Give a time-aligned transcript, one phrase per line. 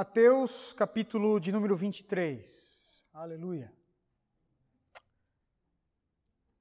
[0.00, 3.06] Mateus, capítulo de número 23.
[3.12, 3.70] Aleluia.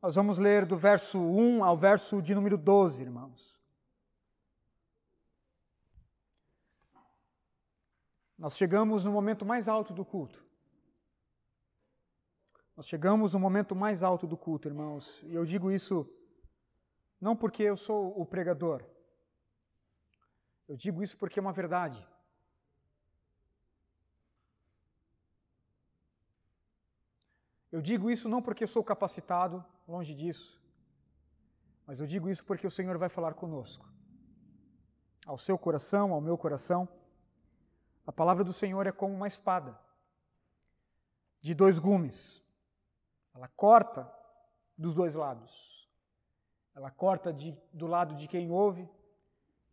[0.02, 3.64] Nós vamos ler do verso 1 ao verso de número 12, irmãos.
[8.38, 10.44] Nós chegamos no momento mais alto do culto.
[12.76, 15.24] Nós chegamos no momento mais alto do culto, irmãos.
[15.24, 16.06] E eu digo isso
[17.22, 18.84] não porque eu sou o pregador.
[20.68, 22.06] Eu digo isso porque é uma verdade.
[27.72, 30.60] Eu digo isso não porque sou capacitado, longe disso,
[31.86, 33.88] mas eu digo isso porque o Senhor vai falar conosco.
[35.26, 36.88] Ao seu coração, ao meu coração.
[38.06, 39.80] A palavra do Senhor é como uma espada
[41.42, 42.44] de dois gumes.
[43.34, 44.12] Ela corta
[44.78, 45.90] dos dois lados.
[46.76, 48.90] Ela corta de, do lado de quem ouve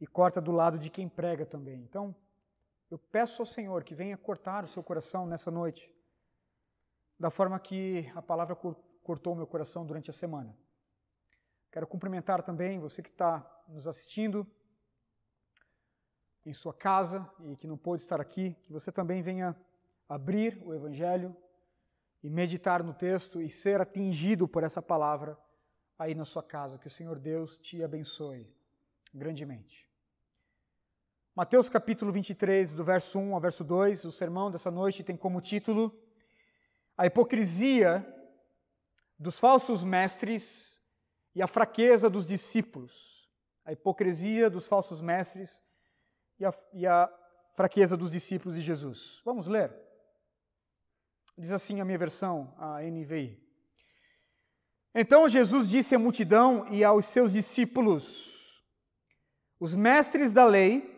[0.00, 1.80] e corta do lado de quem prega também.
[1.82, 2.14] Então,
[2.90, 5.90] eu peço ao Senhor que venha cortar o seu coração nessa noite
[7.18, 8.56] da forma que a palavra
[9.02, 10.56] cortou meu coração durante a semana.
[11.72, 14.46] Quero cumprimentar também você que está nos assistindo
[16.44, 19.56] em sua casa e que não pôde estar aqui, que você também venha
[20.08, 21.36] abrir o Evangelho
[22.22, 25.36] e meditar no texto e ser atingido por essa palavra
[25.98, 26.78] aí na sua casa.
[26.78, 28.48] Que o Senhor Deus te abençoe
[29.12, 29.86] grandemente.
[31.34, 35.40] Mateus capítulo 23, do verso 1 ao verso 2, o sermão dessa noite tem como
[35.40, 35.94] título
[36.96, 38.06] a hipocrisia
[39.18, 40.80] dos falsos mestres
[41.34, 43.30] e a fraqueza dos discípulos.
[43.64, 45.62] A hipocrisia dos falsos mestres
[46.38, 47.12] e a, e a
[47.54, 49.20] fraqueza dos discípulos de Jesus.
[49.24, 49.74] Vamos ler?
[51.36, 53.42] Diz assim a minha versão, a NVI.
[54.94, 58.64] Então Jesus disse à multidão e aos seus discípulos:
[59.60, 60.94] Os mestres da lei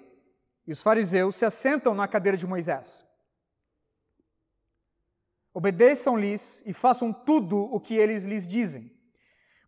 [0.65, 3.08] e os fariseus se assentam na cadeira de Moisés.
[5.59, 8.97] Obedeçam-lhes e façam tudo o que eles lhes dizem.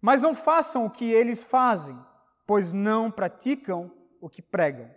[0.00, 1.98] Mas não façam o que eles fazem,
[2.47, 4.88] pois não praticam o que pregam.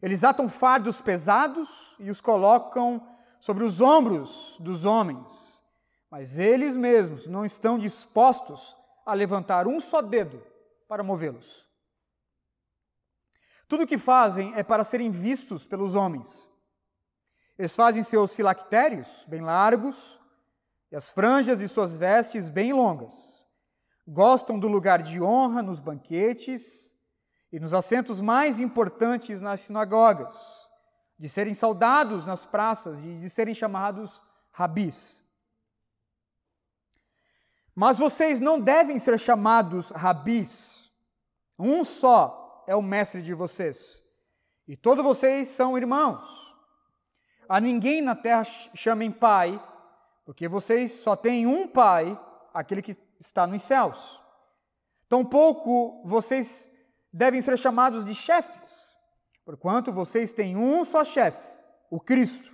[0.00, 3.06] Eles atam fardos pesados e os colocam
[3.38, 5.62] sobre os ombros dos homens,
[6.10, 10.42] mas eles mesmos não estão dispostos a levantar um só dedo
[10.88, 11.68] para movê-los.
[13.68, 16.47] Tudo o que fazem é para serem vistos pelos homens.
[17.58, 20.20] Eles fazem seus filactérios bem largos
[20.92, 23.44] e as franjas de suas vestes bem longas.
[24.06, 26.94] Gostam do lugar de honra nos banquetes
[27.52, 30.36] e nos assentos mais importantes nas sinagogas,
[31.18, 35.20] de serem saudados nas praças e de serem chamados rabis.
[37.74, 40.92] Mas vocês não devem ser chamados rabis.
[41.58, 44.02] Um só é o mestre de vocês,
[44.66, 46.47] e todos vocês são irmãos.
[47.48, 48.44] A ninguém na terra
[48.74, 49.58] chamem pai,
[50.26, 52.18] porque vocês só têm um pai,
[52.52, 54.22] aquele que está nos céus.
[55.08, 56.70] Tampouco vocês
[57.10, 58.94] devem ser chamados de chefes,
[59.46, 61.50] porquanto vocês têm um só chefe,
[61.90, 62.52] o Cristo.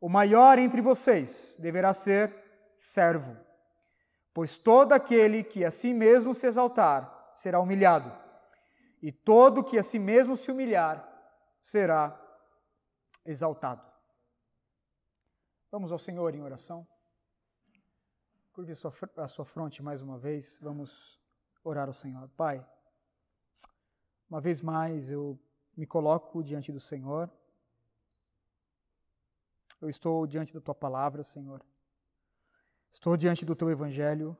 [0.00, 2.34] O maior entre vocês deverá ser
[2.78, 3.36] servo,
[4.32, 8.10] pois todo aquele que a si mesmo se exaltar será humilhado,
[9.02, 11.06] e todo que a si mesmo se humilhar
[11.60, 12.18] será
[13.24, 13.82] exaltado.
[15.70, 16.86] Vamos ao Senhor em oração.
[18.52, 20.58] Curve a sua, a sua fronte mais uma vez.
[20.62, 21.20] Vamos
[21.64, 22.28] orar ao Senhor.
[22.36, 22.64] Pai,
[24.28, 25.38] uma vez mais eu
[25.76, 27.30] me coloco diante do Senhor.
[29.80, 31.64] Eu estou diante da tua palavra, Senhor.
[32.92, 34.36] Estou diante do teu evangelho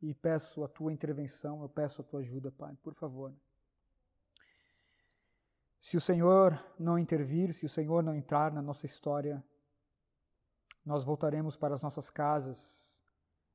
[0.00, 3.32] e peço a tua intervenção, eu peço a tua ajuda, Pai, por favor.
[5.82, 9.44] Se o Senhor não intervir, se o Senhor não entrar na nossa história,
[10.86, 12.96] nós voltaremos para as nossas casas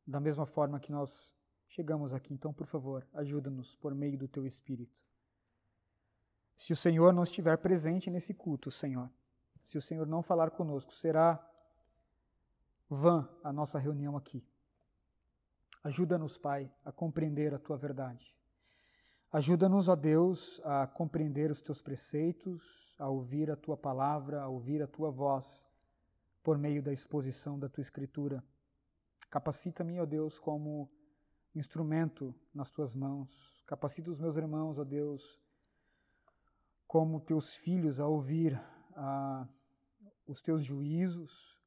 [0.05, 1.33] da mesma forma que nós
[1.69, 2.33] chegamos aqui.
[2.33, 5.01] Então, por favor, ajuda-nos por meio do teu Espírito.
[6.57, 9.09] Se o Senhor não estiver presente nesse culto, Senhor,
[9.63, 11.39] se o Senhor não falar conosco, será
[12.89, 14.45] vã a nossa reunião aqui.
[15.81, 18.36] Ajuda-nos, Pai, a compreender a tua verdade.
[19.31, 24.81] Ajuda-nos, ó Deus, a compreender os teus preceitos, a ouvir a tua palavra, a ouvir
[24.81, 25.67] a tua voz
[26.41, 28.41] por meio da exposição da tua escritura.
[29.29, 30.89] Capacita-me, ó Deus, como
[31.53, 33.61] instrumento nas tuas mãos.
[33.65, 35.37] Capacita os meus irmãos, ó Deus,
[36.87, 38.57] como teus filhos a ouvir
[38.95, 39.45] a,
[40.25, 41.61] os teus juízos,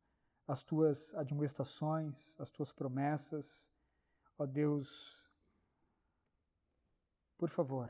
[0.49, 3.71] as tuas admoestações, as tuas promessas.
[4.39, 5.30] Ó Deus,
[7.41, 7.89] por favor,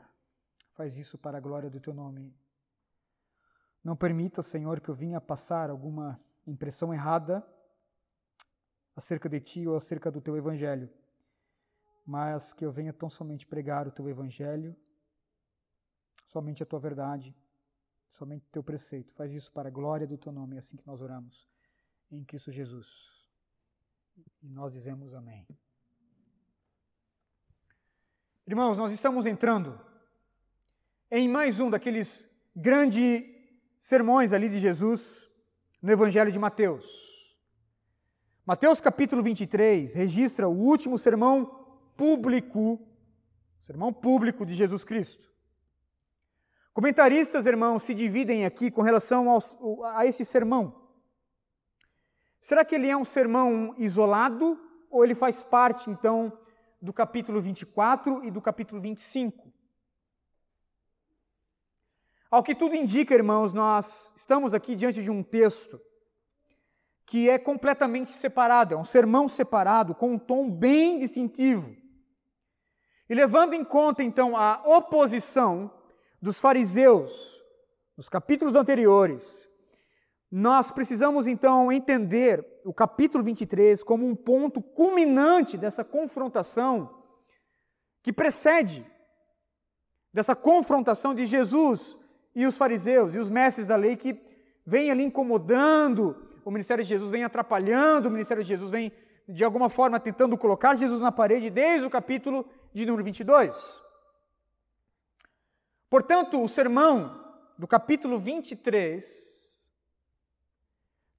[0.71, 2.33] faz isso para a glória do teu nome.
[3.83, 6.17] Não permita, Senhor, que eu vinha passar alguma
[6.47, 7.45] impressão errada
[8.95, 10.89] acerca de ti ou acerca do teu evangelho,
[12.05, 14.73] mas que eu venha tão somente pregar o teu evangelho,
[16.27, 17.35] somente a tua verdade,
[18.09, 19.13] somente o teu preceito.
[19.13, 21.45] Faz isso para a glória do teu nome, é assim que nós oramos,
[22.09, 23.29] em Cristo Jesus.
[24.41, 25.45] E nós dizemos amém.
[28.51, 29.79] Irmãos, nós estamos entrando
[31.09, 33.23] em mais um daqueles grandes
[33.79, 35.31] sermões ali de Jesus
[35.81, 36.85] no Evangelho de Mateus.
[38.45, 41.45] Mateus capítulo 23 registra o último sermão
[41.95, 42.85] público,
[43.61, 45.31] sermão público de Jesus Cristo.
[46.73, 49.27] Comentaristas, irmãos, se dividem aqui com relação
[49.95, 50.89] a esse sermão.
[52.41, 54.59] Será que ele é um sermão isolado
[54.89, 56.37] ou ele faz parte, então,
[56.81, 59.51] do capítulo 24 e do capítulo 25?
[62.29, 65.79] Ao que tudo indica, irmãos, nós estamos aqui diante de um texto
[67.05, 71.75] que é completamente separado, é um sermão separado, com um tom bem distintivo.
[73.09, 75.69] E levando em conta, então, a oposição
[76.21, 77.43] dos fariseus
[77.97, 79.50] nos capítulos anteriores,
[80.31, 87.03] nós precisamos então entender o capítulo 23 como um ponto culminante dessa confrontação
[88.01, 88.89] que precede
[90.13, 91.97] dessa confrontação de Jesus
[92.33, 94.17] e os fariseus e os mestres da lei que
[94.65, 98.91] vem ali incomodando o ministério de Jesus, vem atrapalhando o ministério de Jesus, vem
[99.27, 103.81] de alguma forma tentando colocar Jesus na parede desde o capítulo de número 22.
[105.89, 107.21] Portanto, o sermão
[107.57, 109.30] do capítulo 23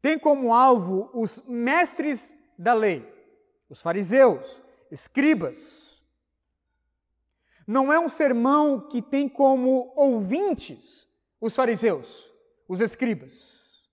[0.02, 3.08] tem como alvo os mestres da lei,
[3.70, 4.60] os fariseus,
[4.90, 6.02] escribas.
[7.64, 11.08] Não é um sermão que tem como ouvintes
[11.40, 12.34] os fariseus,
[12.68, 13.88] os escribas.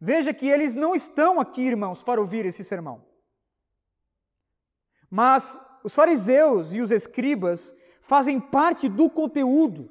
[0.00, 3.06] Veja que eles não estão aqui, irmãos, para ouvir esse sermão.
[5.08, 9.88] Mas os fariseus e os escribas fazem parte do conteúdo.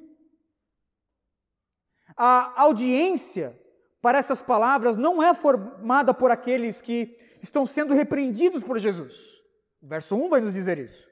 [2.18, 3.58] A audiência
[4.02, 9.42] para essas palavras não é formada por aqueles que estão sendo repreendidos por Jesus.
[9.82, 11.08] O verso 1 vai nos dizer isso.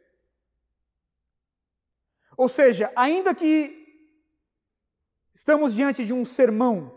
[2.36, 3.86] Ou seja, ainda que
[5.34, 6.95] estamos diante de um sermão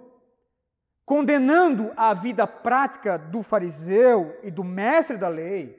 [1.05, 5.77] condenando a vida prática do fariseu e do mestre da lei,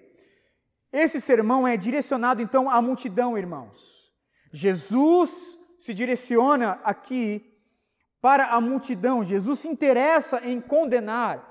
[0.92, 4.12] esse sermão é direcionado então à multidão, irmãos.
[4.52, 5.32] Jesus
[5.78, 7.51] se direciona aqui
[8.22, 9.24] para a multidão.
[9.24, 11.48] Jesus se interessa em condenar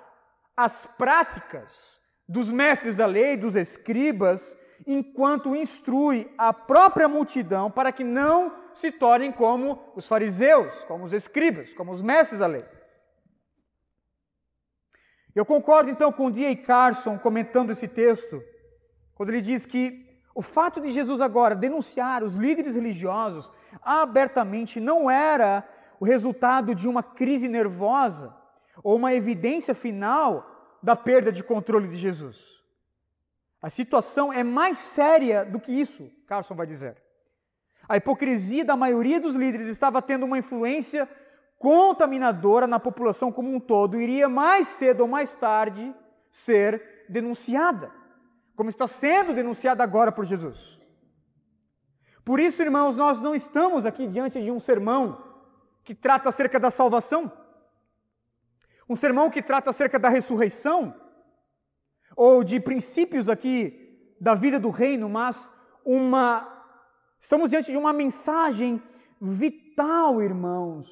[0.56, 4.56] as práticas dos mestres da lei, dos escribas,
[4.86, 11.12] enquanto instrui a própria multidão para que não se tornem como os fariseus, como os
[11.12, 12.64] escribas, como os mestres da lei.
[15.34, 16.56] Eu concordo então com D.A.
[16.56, 18.42] Carson comentando esse texto,
[19.14, 23.50] quando ele diz que o fato de Jesus agora denunciar os líderes religiosos
[23.82, 25.68] abertamente não era
[26.00, 28.34] o resultado de uma crise nervosa
[28.82, 32.64] ou uma evidência final da perda de controle de Jesus.
[33.60, 36.96] A situação é mais séria do que isso, Carson vai dizer.
[37.86, 41.06] A hipocrisia da maioria dos líderes estava tendo uma influência
[41.58, 45.94] contaminadora na população como um todo, iria mais cedo ou mais tarde
[46.30, 47.92] ser denunciada,
[48.56, 50.80] como está sendo denunciada agora por Jesus.
[52.24, 55.29] Por isso, irmãos, nós não estamos aqui diante de um sermão
[55.84, 57.32] que trata acerca da salvação,
[58.88, 60.94] um sermão que trata acerca da ressurreição,
[62.16, 65.50] ou de princípios aqui da vida do reino, mas
[65.84, 66.46] uma.
[67.20, 68.82] Estamos diante de uma mensagem
[69.20, 70.88] vital, irmãos.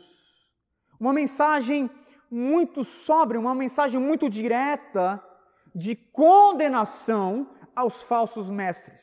[0.99, 1.90] Uma mensagem
[2.30, 5.23] muito sóbria, uma mensagem muito direta
[5.75, 9.00] de condenação aos falsos mestres.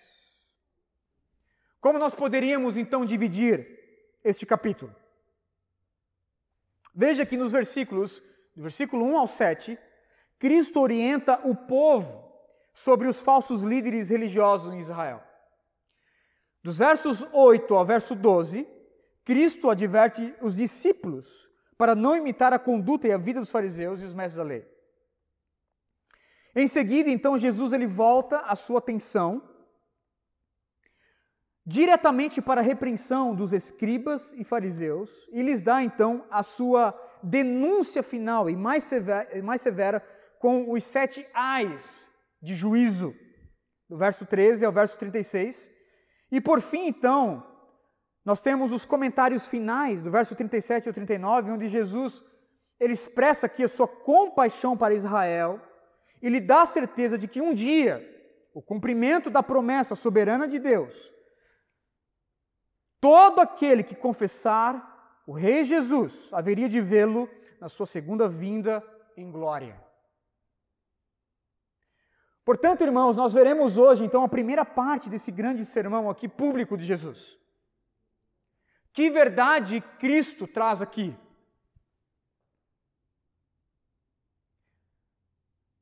[1.79, 3.67] Como nós poderíamos então dividir
[4.23, 4.93] este capítulo?
[6.95, 8.23] Veja que nos versículos,
[8.55, 9.77] do versículo 1 ao 7,
[10.39, 12.23] Cristo orienta o povo
[12.73, 15.21] sobre os falsos líderes religiosos em Israel.
[16.63, 18.65] Dos versos 8 ao verso 12,
[19.25, 24.05] Cristo adverte os discípulos para não imitar a conduta e a vida dos fariseus e
[24.05, 24.65] os mestres da lei.
[26.55, 29.43] Em seguida, então, Jesus ele volta a sua atenção
[31.65, 36.93] diretamente para a repreensão dos escribas e fariseus e lhes dá então a sua
[37.23, 40.03] denúncia final e mais severa, mais severa
[40.39, 42.07] com os sete ais
[42.41, 43.15] de juízo,
[43.89, 45.71] do verso 13 ao verso 36.
[46.31, 47.43] E por fim, então,
[48.23, 52.23] nós temos os comentários finais do verso 37 ao 39, onde Jesus
[52.79, 55.59] ele expressa aqui a sua compaixão para Israel
[56.21, 58.03] e lhe dá a certeza de que um dia
[58.53, 61.13] o cumprimento da promessa soberana de Deus,
[62.99, 68.83] todo aquele que confessar o Rei Jesus haveria de vê-lo na sua segunda vinda
[69.17, 69.83] em glória.
[72.43, 76.85] Portanto, irmãos, nós veremos hoje então a primeira parte desse grande sermão aqui público de
[76.85, 77.39] Jesus.
[78.93, 81.17] Que verdade Cristo traz aqui?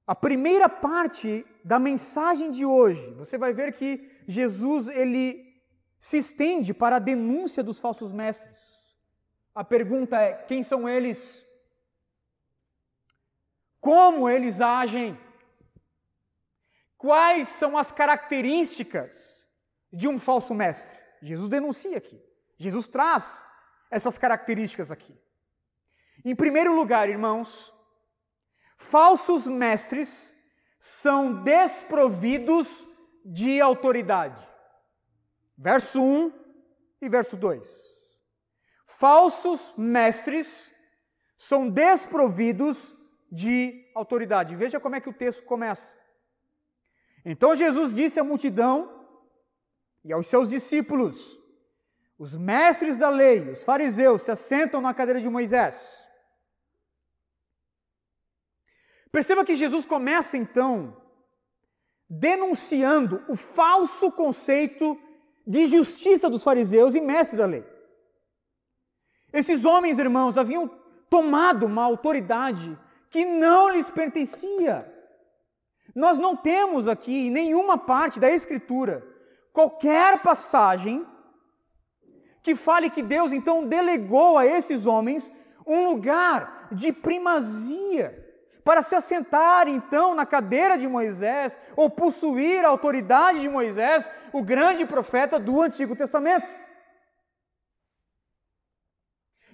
[0.07, 5.52] A primeira parte da mensagem de hoje, você vai ver que Jesus ele
[6.03, 8.61] se estende para a denúncia dos falsos mestres.
[9.55, 11.47] A pergunta é: quem são eles?
[13.79, 15.17] Como eles agem?
[16.97, 19.41] Quais são as características
[19.93, 20.99] de um falso mestre?
[21.21, 22.21] Jesus denuncia aqui.
[22.57, 23.41] Jesus traz
[23.89, 25.17] essas características aqui.
[26.25, 27.73] Em primeiro lugar, irmãos,
[28.75, 30.33] falsos mestres
[30.77, 32.85] são desprovidos
[33.23, 34.52] de autoridade.
[35.57, 36.33] Verso 1
[37.01, 37.67] e verso 2.
[38.87, 40.71] Falsos mestres
[41.37, 42.93] são desprovidos
[43.31, 44.55] de autoridade.
[44.55, 45.93] Veja como é que o texto começa.
[47.25, 49.05] Então Jesus disse à multidão
[50.03, 51.37] e aos seus discípulos:
[52.17, 56.03] Os mestres da lei, os fariseus, se assentam na cadeira de Moisés.
[59.11, 60.99] Perceba que Jesus começa então
[62.09, 64.99] denunciando o falso conceito
[65.45, 67.65] de justiça dos fariseus e mestres da lei.
[69.31, 70.69] Esses homens, irmãos, haviam
[71.09, 72.77] tomado uma autoridade
[73.09, 74.91] que não lhes pertencia.
[75.95, 79.05] Nós não temos aqui em nenhuma parte da Escritura
[79.51, 81.05] qualquer passagem
[82.41, 85.31] que fale que Deus então delegou a esses homens
[85.65, 88.22] um lugar de primazia
[88.63, 94.41] para se assentar então na cadeira de Moisés ou possuir a autoridade de Moisés, o
[94.41, 96.47] grande profeta do Antigo Testamento.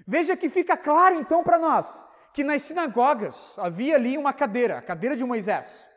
[0.06, 4.82] Veja que fica claro então para nós que nas sinagogas havia ali uma cadeira, a
[4.82, 5.90] cadeira de Moisés.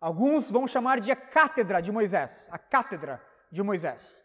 [0.00, 4.22] Alguns vão chamar de a cátedra de Moisés, a cátedra de Moisés.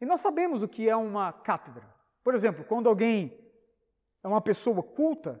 [0.00, 1.91] E nós sabemos o que é uma cátedra.
[2.22, 3.38] Por exemplo, quando alguém
[4.22, 5.40] é uma pessoa culta,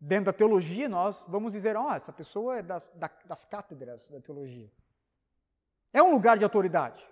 [0.00, 2.88] dentro da teologia, nós vamos dizer: ó, oh, essa pessoa é das,
[3.24, 4.70] das cátedras da teologia.
[5.92, 7.06] É um lugar de autoridade.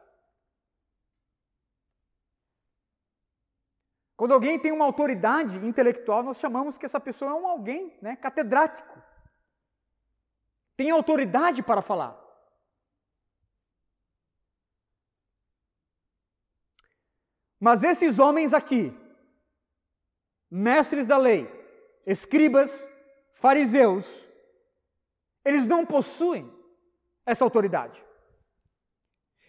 [4.16, 8.16] Quando alguém tem uma autoridade intelectual, nós chamamos que essa pessoa é um alguém né,
[8.16, 9.02] catedrático.
[10.75, 12.25] Tem autoridade para falar.
[17.58, 18.92] Mas esses homens aqui,
[20.50, 21.50] mestres da lei,
[22.06, 22.88] escribas,
[23.32, 24.26] fariseus,
[25.44, 26.52] eles não possuem
[27.25, 28.04] essa autoridade.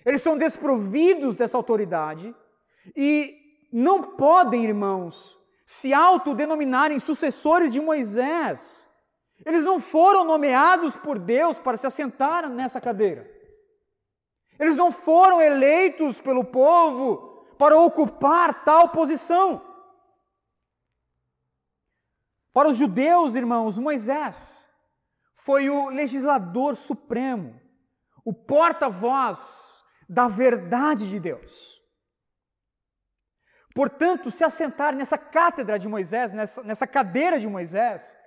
[0.06, 2.34] Eles são desprovidos dessa autoridade
[2.96, 3.36] e
[3.74, 8.78] não podem, irmãos, se autodenominarem sucessores de Moisés.
[9.46, 13.30] Eles não foram nomeados por Deus para se assentar nessa cadeira.
[14.58, 17.27] Eles não foram eleitos pelo povo
[17.58, 19.62] para ocupar tal posição.
[22.54, 24.68] Para os judeus, irmãos, Moisés
[25.36, 27.60] foi o legislador supremo,
[28.26, 29.40] o porta-voz
[30.10, 31.78] da verdade de Deus.
[33.76, 38.18] Portanto, se assentar nessa cátedra de Moisés, nessa, nessa cadeira de Moisés,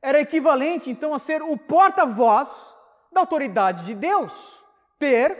[0.00, 2.74] era equivalente então a ser o porta-voz
[3.12, 4.64] da autoridade de Deus,
[4.98, 5.36] ter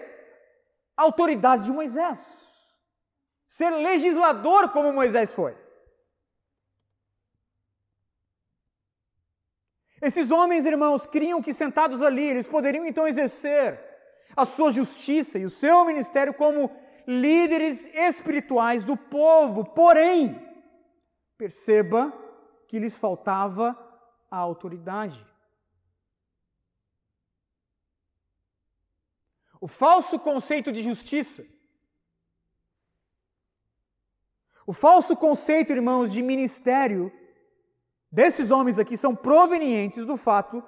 [0.97, 2.48] a autoridade de Moisés,
[3.49, 5.57] ser legislador como Moisés foi.
[10.01, 13.83] Esses homens, irmãos, criam que sentados ali, eles poderiam então exercer
[14.37, 16.71] a sua justiça e o seu ministério como
[17.07, 20.41] líderes espirituais do povo, porém,
[21.37, 22.13] perceba
[22.69, 23.77] que lhes faltava
[24.31, 25.27] a autoridade.
[29.61, 31.45] O falso conceito de justiça,
[34.69, 37.11] o falso conceito, irmãos, de ministério
[38.13, 40.63] desses homens aqui são provenientes do fato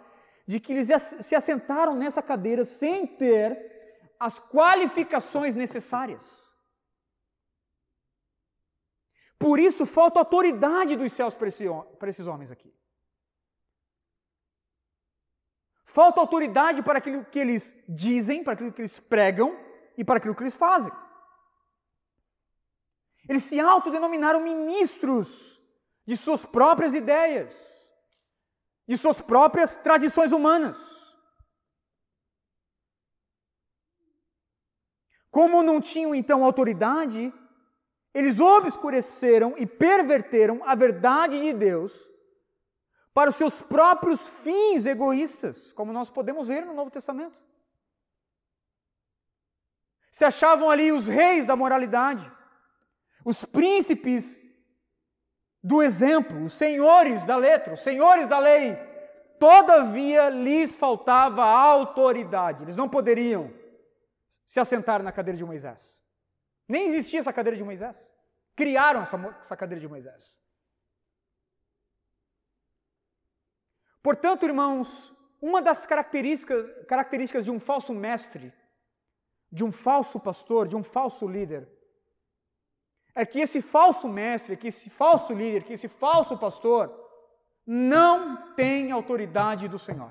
[0.47, 0.89] de que eles
[1.21, 6.25] se assentaram nessa cadeira sem ter as qualificações necessárias.
[9.39, 11.65] Por isso falta autoridade dos céus para, esse,
[11.99, 12.73] para esses homens aqui.
[15.85, 19.55] Falta autoridade para aquilo que eles dizem, para aquilo que eles pregam
[19.95, 20.91] e para aquilo que eles fazem.
[23.31, 25.63] Eles se autodenominaram ministros
[26.05, 27.57] de suas próprias ideias,
[28.89, 30.77] de suas próprias tradições humanas.
[35.31, 37.33] Como não tinham então autoridade,
[38.13, 42.11] eles obscureceram e perverteram a verdade de Deus
[43.15, 47.39] para os seus próprios fins egoístas, como nós podemos ver no Novo Testamento.
[50.11, 52.40] Se achavam ali os reis da moralidade,
[53.25, 54.41] os príncipes
[55.63, 58.77] do exemplo, os senhores da letra, os senhores da lei.
[59.39, 63.53] Todavia lhes faltava autoridade, eles não poderiam
[64.47, 66.01] se assentar na cadeira de Moisés.
[66.69, 68.11] Nem existia essa cadeira de Moisés.
[68.55, 70.41] Criaram essa, cadeira de Moisés.
[74.03, 78.53] Portanto, irmãos, uma das características, características de um falso mestre,
[79.51, 81.69] de um falso pastor, de um falso líder,
[83.15, 86.93] é que esse falso mestre, que esse falso líder, que esse falso pastor
[87.67, 90.11] não tem autoridade do Senhor.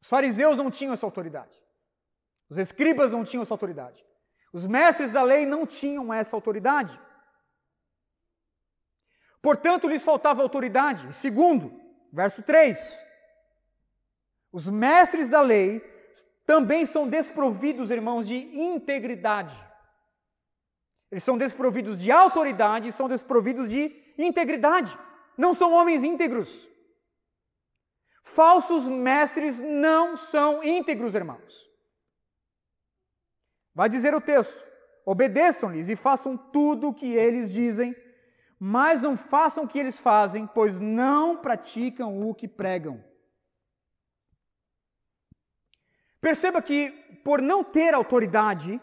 [0.00, 1.56] Os fariseus não tinham essa autoridade.
[2.48, 4.04] Os escribas não tinham essa autoridade.
[4.52, 6.98] Os mestres da lei não tinham essa autoridade.
[9.42, 11.14] Portanto, lhes faltava autoridade.
[11.14, 11.78] Segundo,
[12.12, 12.78] verso 3.
[14.50, 15.80] Os mestres da lei
[16.48, 19.54] também são desprovidos, irmãos, de integridade.
[21.10, 24.98] Eles são desprovidos de autoridade, são desprovidos de integridade.
[25.36, 26.66] Não são homens íntegros.
[28.22, 31.68] Falsos mestres não são íntegros, irmãos.
[33.74, 34.66] Vai dizer o texto:
[35.04, 37.94] obedeçam-lhes e façam tudo o que eles dizem,
[38.58, 43.04] mas não façam o que eles fazem, pois não praticam o que pregam.
[46.20, 46.90] Perceba que,
[47.24, 48.80] por não ter autoridade,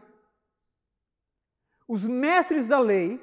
[1.88, 3.22] os mestres da lei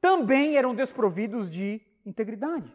[0.00, 2.74] também eram desprovidos de integridade.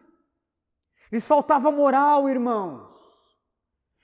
[1.11, 2.91] Lhes faltava moral, irmãos.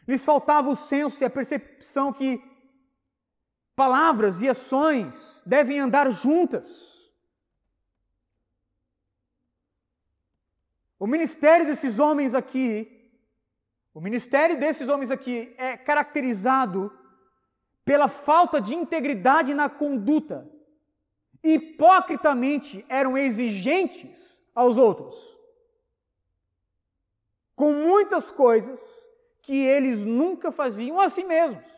[0.08, 2.42] Lhes faltava o senso e a percepção que
[3.76, 7.00] palavras e ações devem andar juntas.
[11.00, 12.99] O ministério desses homens aqui
[14.00, 16.90] o ministério desses homens aqui é caracterizado
[17.84, 20.50] pela falta de integridade na conduta.
[21.44, 25.38] Hipocritamente eram exigentes aos outros,
[27.58, 28.80] com muitas coisas
[29.42, 31.70] que eles nunca faziam a si mesmos.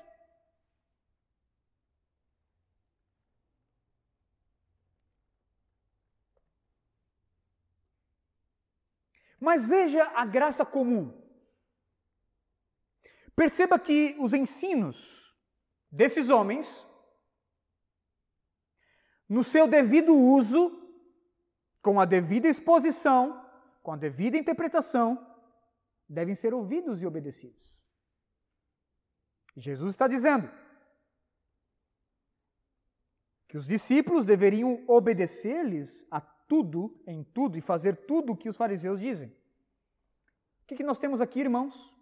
[9.39, 11.20] Mas veja a graça comum.
[13.41, 15.35] Perceba que os ensinos
[15.91, 16.85] desses homens,
[19.27, 20.79] no seu devido uso,
[21.81, 23.43] com a devida exposição,
[23.81, 25.17] com a devida interpretação,
[26.07, 27.83] devem ser ouvidos e obedecidos.
[29.57, 30.47] Jesus está dizendo
[33.47, 38.55] que os discípulos deveriam obedecer-lhes a tudo, em tudo, e fazer tudo o que os
[38.55, 39.35] fariseus dizem.
[40.61, 41.99] O que, nós temos aqui, irmãos?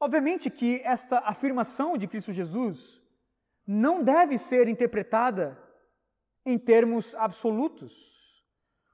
[0.00, 3.02] Obviamente que esta afirmação de Cristo Jesus
[3.66, 5.62] não deve ser interpretada
[6.44, 7.92] em termos absolutos,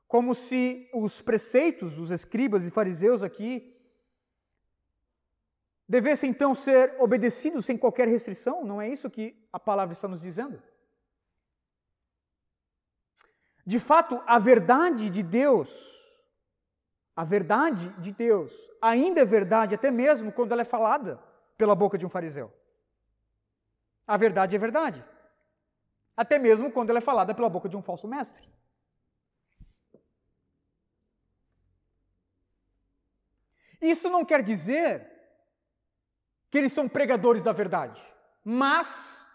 [0.09, 3.73] como se os preceitos dos escribas e fariseus aqui
[5.89, 10.21] devessem então ser obedecidos sem qualquer restrição, não é isso que a palavra está nos
[10.21, 10.61] dizendo.
[13.65, 16.06] De fato, a verdade de Deus
[17.17, 21.19] a verdade de Deus ainda é verdade, até mesmo quando ela é falada
[21.57, 22.53] pela boca de um fariseu.
[24.07, 25.03] A verdade é verdade.
[26.15, 28.47] Até mesmo quando ela é falada pela boca de um falso mestre.
[33.81, 35.11] Isso não quer dizer
[36.51, 38.01] que eles são pregadores da verdade,
[38.45, 39.27] mas,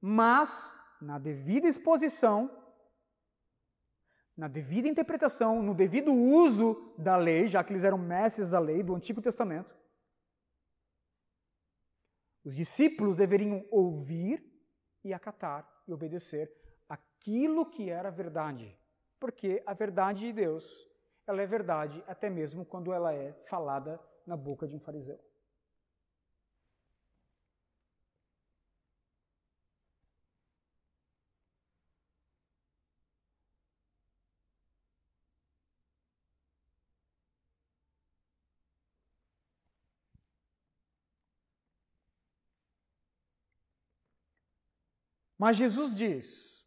[0.00, 2.50] mas, na devida exposição,
[4.36, 8.82] na devida interpretação, no devido uso da lei, já que eles eram mestres da lei
[8.82, 9.74] do Antigo Testamento,
[12.44, 14.44] os discípulos deveriam ouvir
[15.02, 16.52] e acatar e obedecer
[16.88, 18.76] aquilo que era verdade,
[19.18, 20.66] porque a verdade de Deus,
[21.26, 25.18] ela é verdade até mesmo quando ela é falada na boca de um fariseu.
[45.44, 46.64] Mas Jesus diz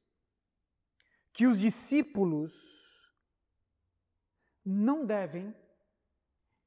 [1.34, 2.54] que os discípulos
[4.64, 5.52] não devem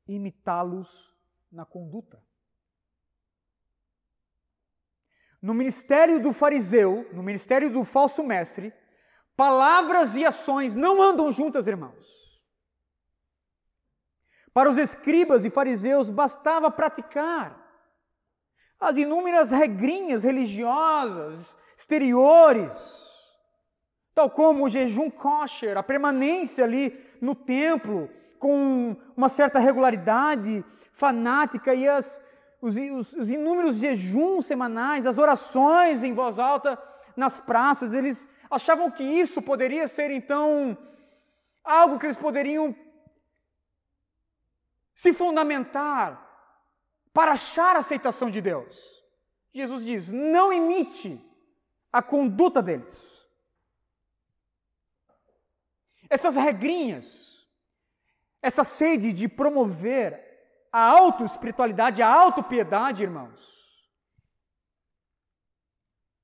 [0.08, 1.14] imitá-los
[1.52, 2.20] na conduta.
[5.40, 8.74] No ministério do fariseu, no ministério do falso mestre,
[9.36, 12.42] palavras e ações não andam juntas, irmãos.
[14.52, 17.56] Para os escribas e fariseus bastava praticar
[18.80, 22.74] as inúmeras regrinhas religiosas exteriores,
[24.14, 30.62] tal como o jejum kosher, a permanência ali no templo com uma certa regularidade
[30.92, 32.22] fanática e as,
[32.60, 36.78] os, os, os inúmeros jejuns semanais, as orações em voz alta
[37.16, 40.76] nas praças, eles achavam que isso poderia ser então
[41.64, 42.76] algo que eles poderiam
[44.94, 46.28] se fundamentar
[47.10, 48.78] para achar a aceitação de Deus.
[49.54, 51.29] Jesus diz: não imite
[51.92, 53.26] a conduta deles.
[56.08, 57.48] Essas regrinhas,
[58.42, 60.28] essa sede de promover
[60.72, 63.88] a auto-espiritualidade, a auto-piedade, irmãos,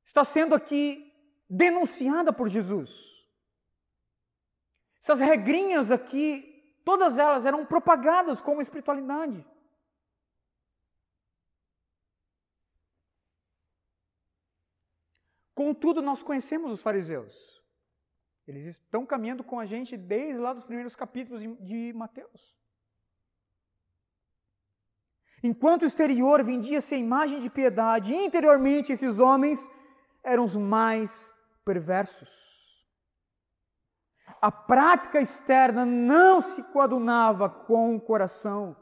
[0.05, 1.13] está sendo aqui
[1.49, 3.29] denunciada por Jesus.
[5.01, 9.45] Essas regrinhas aqui Todas elas eram propagadas como espiritualidade.
[15.57, 17.61] Contudo, nós conhecemos os fariseus.
[18.47, 22.57] Eles estão caminhando com a gente desde lá dos primeiros capítulos de Mateus.
[25.43, 29.69] Enquanto o exterior vendia-se a imagem de piedade, interiormente esses homens
[30.23, 31.33] eram os mais
[31.65, 32.57] perversos
[34.41, 38.77] a prática externa não se coadunava com o coração.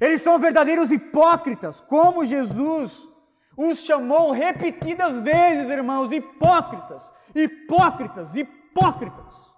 [0.00, 3.08] Eles são verdadeiros hipócritas, como Jesus
[3.56, 9.56] os chamou repetidas vezes, irmãos, hipócritas, hipócritas, hipócritas.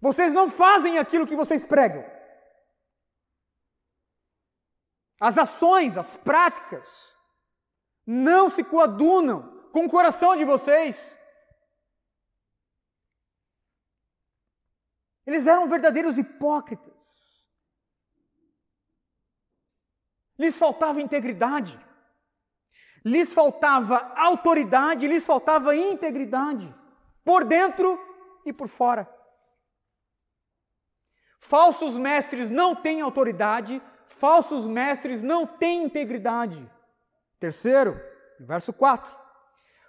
[0.00, 2.02] Vocês não fazem aquilo que vocês pregam.
[5.20, 7.14] As ações, as práticas,
[8.06, 11.14] não se coadunam com o coração de vocês.
[15.26, 16.90] Eles eram verdadeiros hipócritas.
[20.38, 21.78] Lhes faltava integridade,
[23.04, 26.74] lhes faltava autoridade, lhes faltava integridade,
[27.24, 27.98] por dentro
[28.44, 29.08] e por fora.
[31.38, 36.70] Falsos mestres não têm autoridade, falsos mestres não têm integridade.
[37.38, 37.98] Terceiro,
[38.38, 39.10] verso 4.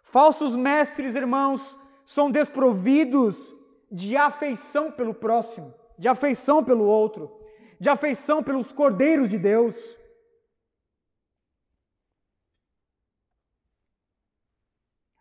[0.04, 3.54] Falsos mestres, irmãos, são desprovidos
[3.92, 7.32] de afeição pelo próximo, de afeição pelo outro,
[7.80, 9.76] de afeição pelos cordeiros de Deus.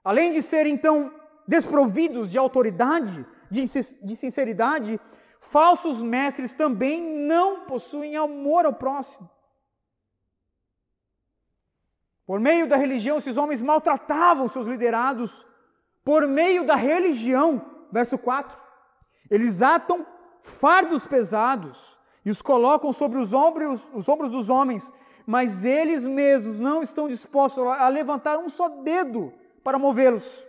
[0.03, 1.13] Além de serem então
[1.47, 5.01] desprovidos de autoridade, de sinceridade,
[5.41, 9.29] falsos mestres também não possuem amor ao próximo.
[12.25, 15.45] Por meio da religião, esses homens maltratavam seus liderados.
[16.05, 17.61] Por meio da religião,
[17.91, 18.57] verso 4.
[19.29, 20.07] Eles atam
[20.41, 24.93] fardos pesados e os colocam sobre os ombros, os ombros dos homens,
[25.27, 30.47] mas eles mesmos não estão dispostos a levantar um só dedo para movê-los.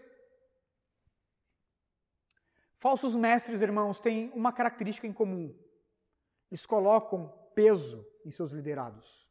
[2.77, 5.55] Falsos mestres, irmãos, têm uma característica em comum:
[6.49, 9.29] eles colocam peso em seus liderados.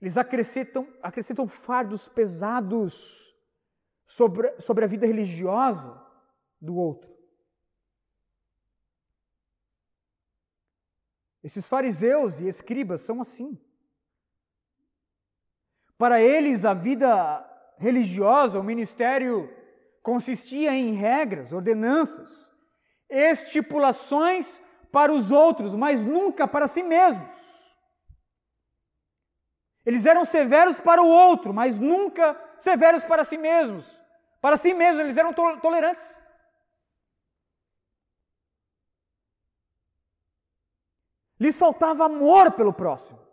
[0.00, 3.36] Eles acrescentam, acrescentam fardos pesados
[4.06, 6.00] sobre, sobre a vida religiosa
[6.60, 7.18] do outro.
[11.42, 13.58] Esses fariseus e escribas são assim.
[15.98, 17.44] Para eles, a vida
[17.76, 19.52] religiosa, o ministério,
[20.00, 22.50] consistia em regras, ordenanças,
[23.10, 24.60] estipulações
[24.92, 27.34] para os outros, mas nunca para si mesmos.
[29.84, 33.98] Eles eram severos para o outro, mas nunca severos para si mesmos.
[34.40, 36.16] Para si mesmos, eles eram tolerantes.
[41.40, 43.27] Lhes faltava amor pelo próximo.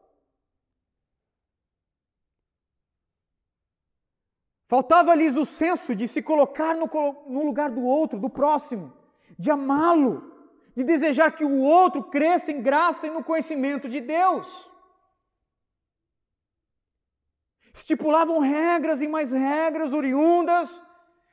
[4.67, 6.89] Faltava-lhes o senso de se colocar no,
[7.27, 8.91] no, lugar do outro, do próximo,
[9.37, 10.33] de amá-lo,
[10.75, 14.71] de desejar que o outro cresça em graça e no conhecimento de Deus.
[17.73, 20.81] Estipulavam regras e mais regras oriundas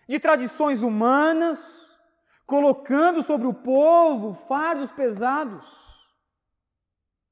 [0.07, 1.81] de tradições humanas,
[2.45, 5.65] colocando sobre o povo fardos pesados,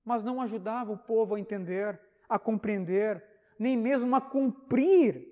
[0.03, 3.23] mas não ajudava o povo a entender, a compreender,
[3.59, 5.30] nem mesmo a cumprir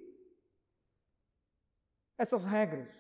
[2.19, 2.91] essas regras.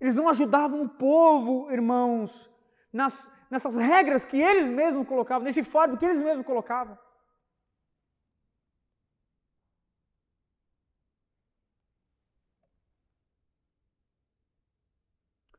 [0.00, 2.50] Eles não ajudavam o povo, irmãos,
[2.92, 6.98] nas, nessas regras que eles mesmos colocavam, nesse fardo que eles mesmos colocavam.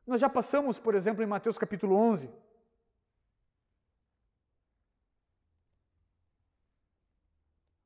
[0.06, 2.30] Nós já passamos, por exemplo, em Mateus capítulo 11.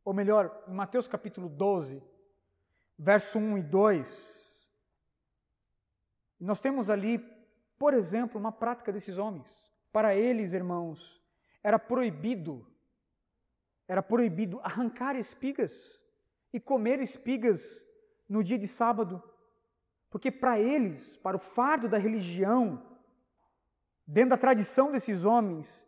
[0.04, 2.02] Ou melhor, em Mateus capítulo 12,
[2.98, 4.39] verso 1 e 2.
[6.40, 7.18] Nós temos ali,
[7.78, 9.70] por exemplo, uma prática desses homens.
[9.92, 11.22] Para eles, irmãos,
[11.62, 12.66] era proibido,
[13.86, 16.00] era proibido arrancar espigas
[16.52, 17.84] e comer espigas
[18.28, 19.22] no dia de sábado.
[20.08, 22.82] Porque para eles, para o fardo da religião,
[24.06, 25.86] dentro da tradição desses homens,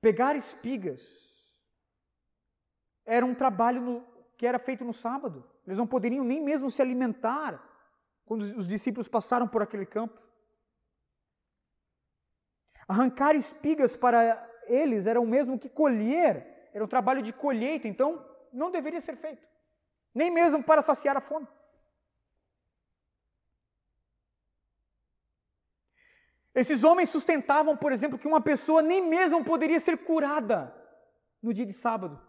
[0.00, 1.28] pegar espigas
[3.04, 4.04] era um trabalho no,
[4.36, 5.44] que era feito no sábado.
[5.66, 7.69] Eles não poderiam nem mesmo se alimentar
[8.30, 10.16] quando os discípulos passaram por aquele campo.
[12.86, 18.24] Arrancar espigas para eles era o mesmo que colher, era um trabalho de colheita, então
[18.52, 19.44] não deveria ser feito,
[20.14, 21.48] nem mesmo para saciar a fome.
[26.54, 30.72] Esses homens sustentavam, por exemplo, que uma pessoa nem mesmo poderia ser curada
[31.42, 32.24] no dia de sábado.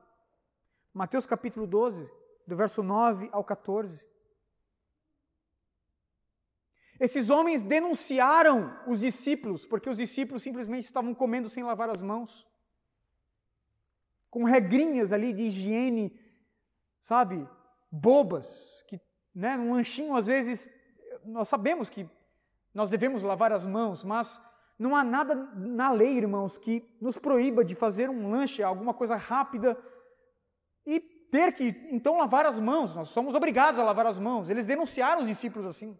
[0.91, 2.09] Mateus capítulo 12,
[2.47, 4.09] do verso 9 ao 14.
[7.01, 12.47] Esses homens denunciaram os discípulos, porque os discípulos simplesmente estavam comendo sem lavar as mãos,
[14.29, 16.15] com regrinhas ali de higiene,
[17.01, 17.49] sabe,
[17.91, 19.01] bobas, que,
[19.33, 20.69] né, um lanchinho às vezes,
[21.25, 22.07] nós sabemos que
[22.71, 24.39] nós devemos lavar as mãos, mas
[24.77, 29.15] não há nada na lei, irmãos, que nos proíba de fazer um lanche, alguma coisa
[29.15, 29.75] rápida
[30.85, 32.93] e ter que então lavar as mãos.
[32.93, 34.51] Nós somos obrigados a lavar as mãos.
[34.51, 35.97] Eles denunciaram os discípulos assim.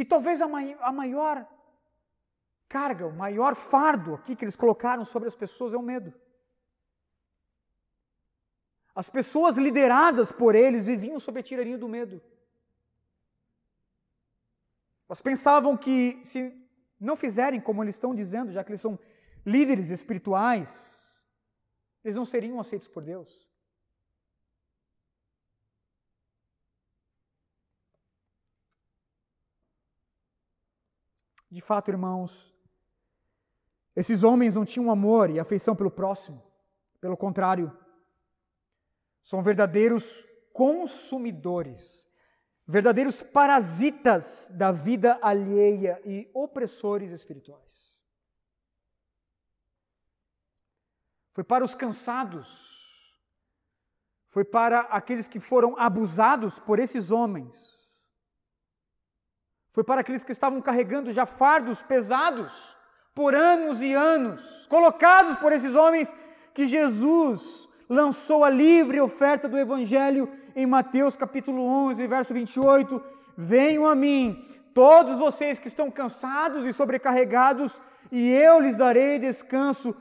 [0.00, 1.46] E talvez a, maior
[2.66, 6.10] carga, o maior fardo aqui que eles colocaram sobre as pessoas é o medo.
[8.94, 12.18] As pessoas lideradas por eles viviam sob a tirania do medo.
[15.06, 16.50] Elas pensavam que se
[16.98, 18.98] não fizerem como eles estão dizendo, já que eles são
[19.44, 20.96] líderes espirituais,
[22.02, 23.49] eles não seriam aceitos por Deus.
[31.50, 32.54] De fato, irmãos,
[33.96, 36.42] esses homens não tinham amor e afeição pelo próximo.
[37.00, 37.76] Pelo contrário,
[39.22, 42.06] são verdadeiros consumidores,
[42.66, 47.96] verdadeiros parasitas da vida alheia e opressores espirituais.
[51.32, 53.18] Foi para os cansados,
[54.28, 57.79] foi para aqueles que foram abusados por esses homens,
[59.72, 62.76] foi para aqueles que estavam carregando já fardos pesados
[63.14, 66.14] por anos e anos, colocados por esses homens,
[66.54, 73.02] que Jesus lançou a livre oferta do Evangelho em Mateus capítulo 11, verso 28.
[73.36, 77.80] Venham a mim, todos vocês que estão cansados e sobrecarregados,
[78.10, 79.94] e eu lhes darei descanso.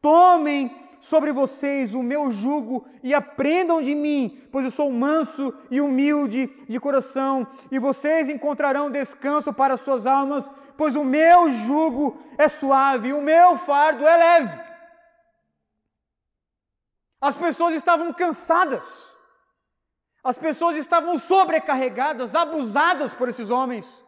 [0.00, 5.80] Tomem sobre vocês o meu jugo e aprendam de mim, pois eu sou manso e
[5.80, 12.48] humilde de coração, e vocês encontrarão descanso para suas almas, pois o meu jugo é
[12.48, 14.66] suave o meu fardo é leve.
[17.20, 19.14] As pessoas estavam cansadas.
[20.22, 24.04] As pessoas estavam sobrecarregadas, abusadas por esses homens,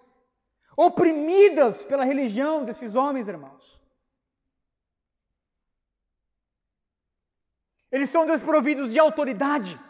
[0.76, 3.77] oprimidas pela religião desses homens, irmãos.
[7.90, 9.80] Eles são desprovidos de autoridade.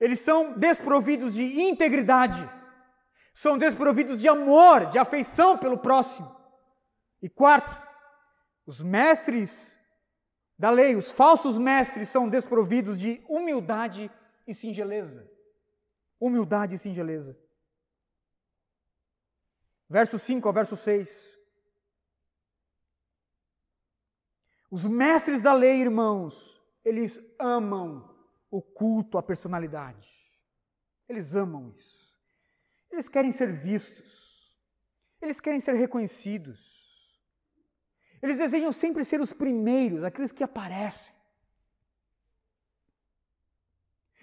[0.00, 2.48] Eles são desprovidos de integridade.
[3.34, 6.34] São desprovidos de amor, de afeição pelo próximo.
[7.22, 7.80] E quarto,
[8.66, 9.78] os mestres
[10.58, 14.10] da lei, os falsos mestres são desprovidos de humildade
[14.46, 15.30] e singeleza.
[16.18, 17.38] Humildade e singeleza.
[19.88, 21.35] Verso 5 ao verso 6.
[24.76, 28.14] Os mestres da lei, irmãos, eles amam
[28.50, 30.06] o culto à personalidade.
[31.08, 32.14] Eles amam isso.
[32.92, 34.54] Eles querem ser vistos.
[35.22, 36.60] Eles querem ser reconhecidos.
[38.22, 41.14] Eles desejam sempre ser os primeiros, aqueles que aparecem.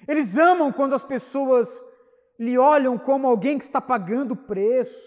[0.08, 1.84] Eles amam quando as pessoas
[2.38, 5.02] lhe olham como alguém que está pagando preço,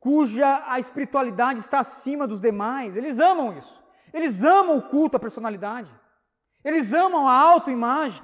[0.00, 2.96] cuja a espiritualidade está acima dos demais.
[2.96, 3.86] Eles amam isso.
[4.12, 5.90] Eles amam o culto à personalidade.
[6.64, 8.22] Eles amam a autoimagem.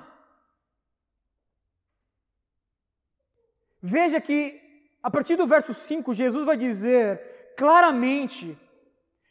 [3.81, 4.61] Veja que,
[5.03, 8.59] a partir do verso 5, Jesus vai dizer claramente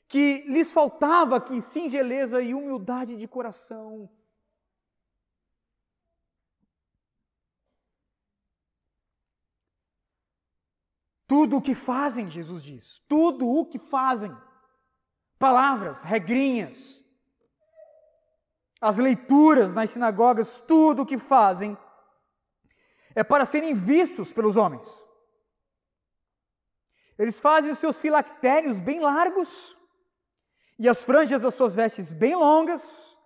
[0.08, 4.10] que lhes faltava aqui singeleza e humildade de coração.
[11.26, 14.32] Tudo o que fazem, Jesus diz, tudo o que fazem,
[15.44, 17.04] palavras, regrinhas,
[18.80, 21.78] as leituras nas sinagogas, tudo o que fazem,
[23.14, 24.88] é para serem vistos pelos homens.
[27.20, 29.78] Eles fazem os seus filactérios bem largos
[30.80, 33.18] e as franjas das suas vestes bem longas.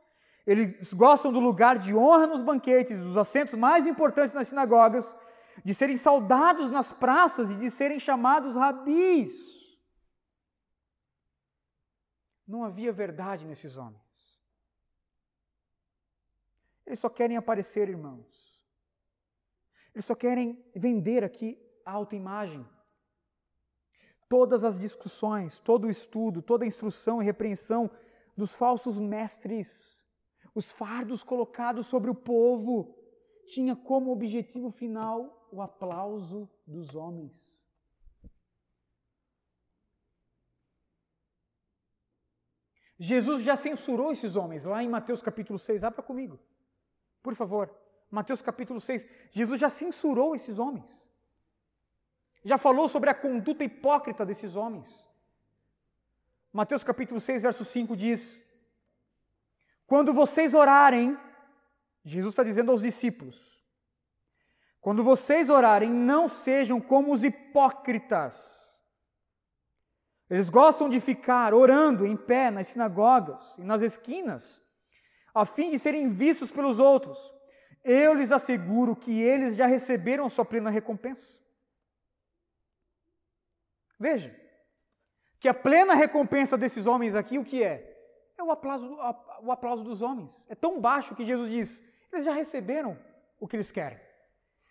[0.48, 5.16] Eles gostam do lugar de honra nos banquetes, dos assentos mais importantes nas sinagogas
[5.64, 9.57] de serem saudados nas praças e de serem chamados rabis.
[12.48, 14.02] Não havia verdade nesses homens.
[16.86, 18.58] Eles só querem aparecer, irmãos.
[19.94, 22.66] Eles só querem vender aqui a autoimagem.
[24.30, 27.90] Todas as discussões, todo o estudo, toda a instrução e repreensão
[28.36, 30.02] dos falsos mestres,
[30.54, 32.96] os fardos colocados sobre o povo,
[33.48, 37.42] tinha como objetivo final o aplauso dos homens.
[43.00, 45.84] Jesus já censurou esses homens lá em Mateus capítulo 6.
[45.84, 46.40] Abra comigo,
[47.22, 47.72] por favor.
[48.10, 49.08] Mateus capítulo 6.
[49.32, 51.06] Jesus já censurou esses homens.
[52.44, 55.08] Já falou sobre a conduta hipócrita desses homens.
[56.52, 58.42] Mateus capítulo 6, verso 5 diz:
[59.86, 61.18] Quando vocês orarem,
[62.04, 63.62] Jesus está dizendo aos discípulos,
[64.80, 68.67] quando vocês orarem, não sejam como os hipócritas.
[70.30, 74.62] Eles gostam de ficar orando em pé nas sinagogas e nas esquinas,
[75.34, 77.18] a fim de serem vistos pelos outros.
[77.84, 81.40] Eu lhes asseguro que eles já receberam a sua plena recompensa.
[84.00, 84.36] Veja,
[85.40, 87.96] que a plena recompensa desses homens aqui, o que é?
[88.38, 88.98] É o aplauso,
[89.42, 90.46] o aplauso dos homens.
[90.50, 93.00] É tão baixo que Jesus diz: eles já receberam
[93.40, 94.00] o que eles querem.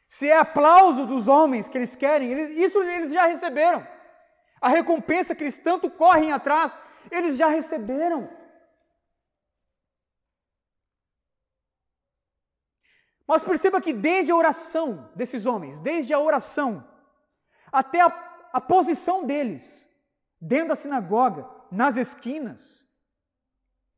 [0.09, 3.87] Se é aplauso dos homens que eles querem, eles, isso eles já receberam.
[4.61, 8.29] A recompensa que eles tanto correm atrás, eles já receberam.
[13.27, 16.87] Mas perceba que desde a oração desses homens, desde a oração,
[17.73, 18.07] até a,
[18.53, 19.89] a posição deles,
[20.41, 22.87] dentro da sinagoga, nas esquinas,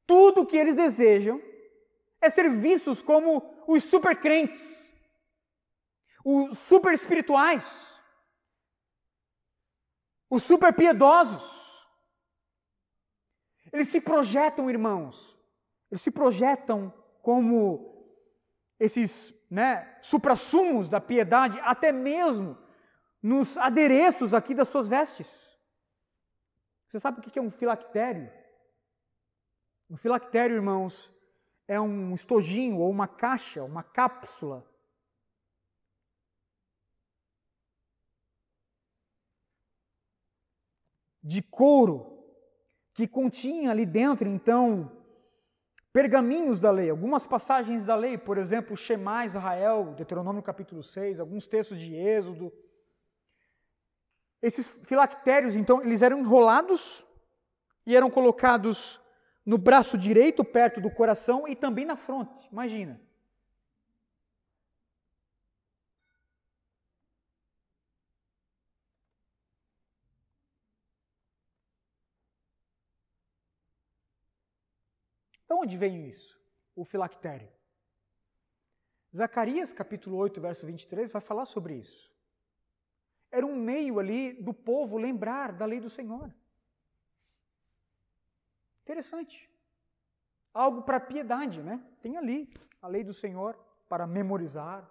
[0.06, 1.42] tudo o que eles desejam
[2.20, 4.88] é ser vistos como os supercrentes
[6.30, 7.64] os super espirituais,
[10.30, 11.88] os super piedosos.
[13.72, 15.38] Eles se projetam, irmãos,
[15.90, 17.98] eles se projetam como
[18.78, 22.56] esses né, suprassumos da piedade, até mesmo
[23.22, 25.48] nos adereços aqui das suas vestes.
[26.86, 28.32] Você sabe o que é um filactério?
[29.90, 31.12] Um filactério, irmãos,
[31.66, 34.66] é um estojinho ou uma caixa, uma cápsula
[41.28, 42.24] de couro
[42.94, 44.90] que continha ali dentro, então,
[45.92, 51.46] pergaminhos da lei, algumas passagens da lei, por exemplo, Shema Israel, Deuteronômio capítulo 6, alguns
[51.46, 52.50] textos de Êxodo.
[54.40, 57.06] Esses filactérios, então, eles eram enrolados
[57.84, 58.98] e eram colocados
[59.44, 62.48] no braço direito, perto do coração, e também na fronte.
[62.50, 62.98] Imagina.
[75.47, 76.38] De onde veio isso?
[76.74, 77.50] O filactério.
[79.14, 82.12] Zacarias capítulo 8, verso 23 vai falar sobre isso.
[83.30, 86.32] Era um meio ali do povo lembrar da lei do Senhor.
[88.82, 89.48] Interessante.
[90.52, 91.84] Algo para piedade, né?
[92.00, 93.54] Tem ali a lei do Senhor
[93.88, 94.88] para memorizar.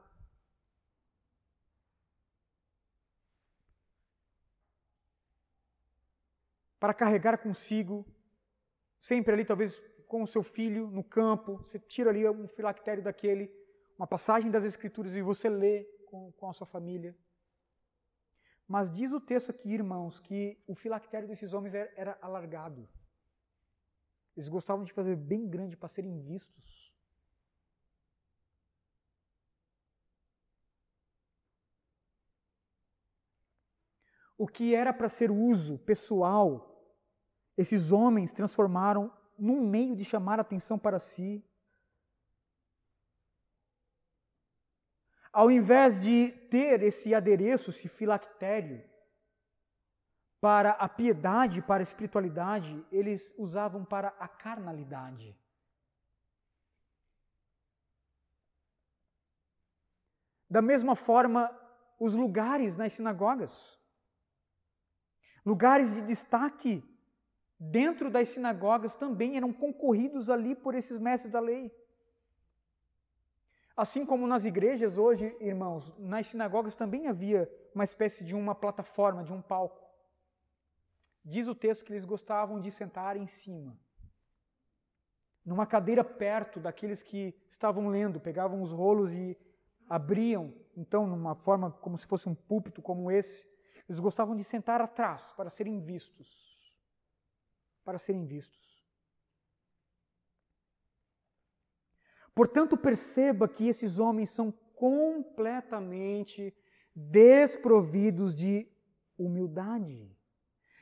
[6.79, 8.05] Para carregar consigo,
[8.99, 13.51] sempre ali, talvez com o seu filho no campo, você tira ali um filactério daquele,
[13.97, 17.15] uma passagem das Escrituras e você lê com, com a sua família.
[18.67, 22.87] Mas diz o texto aqui, irmãos, que o filactério desses homens era, era alargado.
[24.35, 26.87] Eles gostavam de fazer bem grande para serem vistos.
[34.37, 36.95] o que era para ser uso pessoal,
[37.57, 41.43] esses homens transformaram num meio de chamar atenção para si.
[45.31, 48.83] Ao invés de ter esse adereço, esse filactério,
[50.39, 55.35] para a piedade, para a espiritualidade, eles usavam para a carnalidade.
[60.49, 61.51] Da mesma forma,
[61.99, 63.77] os lugares nas sinagogas.
[65.45, 66.83] Lugares de destaque
[67.59, 71.71] dentro das sinagogas também eram concorridos ali por esses mestres da lei.
[73.75, 79.23] Assim como nas igrejas hoje, irmãos, nas sinagogas também havia uma espécie de uma plataforma,
[79.23, 79.85] de um palco.
[81.23, 83.77] Diz o texto que eles gostavam de sentar em cima,
[85.45, 89.37] numa cadeira perto daqueles que estavam lendo, pegavam os rolos e
[89.89, 93.47] abriam, então, numa forma como se fosse um púlpito como esse,
[93.87, 96.46] eles gostavam de sentar atrás para serem vistos.
[97.87, 98.83] Para serem vistos.
[102.35, 106.53] Portanto, perceba que esses homens são completamente
[106.93, 108.69] desprovidos de
[109.17, 110.13] humildade.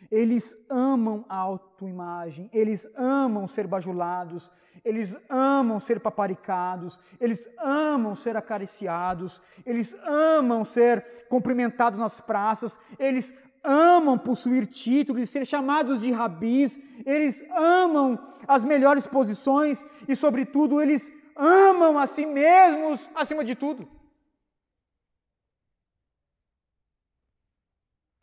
[0.09, 4.51] Eles amam a autoimagem, eles amam ser bajulados,
[4.83, 13.31] eles amam ser paparicados, eles amam ser acariciados, eles amam ser cumprimentados nas praças, eles
[13.65, 20.81] amam possuir títulos e ser chamados de rabis, eles amam as melhores posições e, sobretudo,
[20.81, 23.89] eles amam a si mesmos acima de tudo.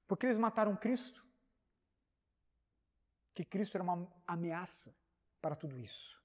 [0.07, 1.25] Porque eles mataram Cristo.
[3.35, 4.95] Que Cristo era uma ameaça
[5.41, 6.21] para tudo isso.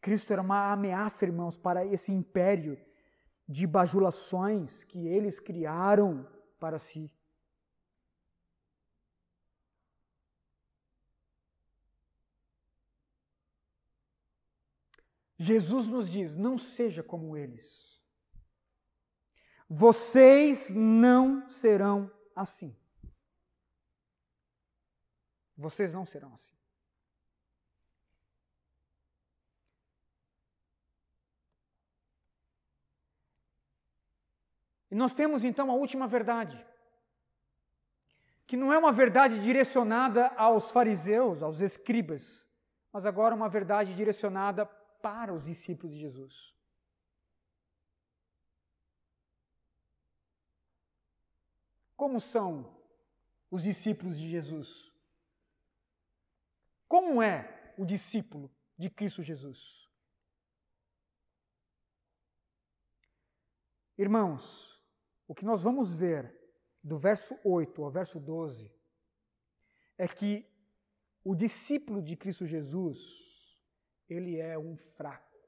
[0.00, 2.78] Cristo era uma ameaça, irmãos, para esse império
[3.48, 6.28] de bajulações que eles criaram
[6.60, 7.10] para si.
[15.36, 18.02] Jesus nos diz: não seja como eles.
[19.68, 22.76] Vocês não serão assim.
[25.56, 26.54] Vocês não serão assim.
[34.90, 36.64] E nós temos então a última verdade,
[38.46, 42.46] que não é uma verdade direcionada aos fariseus, aos escribas,
[42.92, 44.70] mas agora uma verdade direcionada
[45.04, 46.56] para os discípulos de Jesus.
[51.94, 52.74] Como são
[53.50, 54.90] os discípulos de Jesus?
[56.88, 59.90] Como é o discípulo de Cristo Jesus?
[63.98, 64.82] Irmãos,
[65.28, 66.34] o que nós vamos ver
[66.82, 68.72] do verso 8 ao verso 12
[69.98, 70.50] é que
[71.22, 73.33] o discípulo de Cristo Jesus,
[74.08, 75.38] ele é um fraco.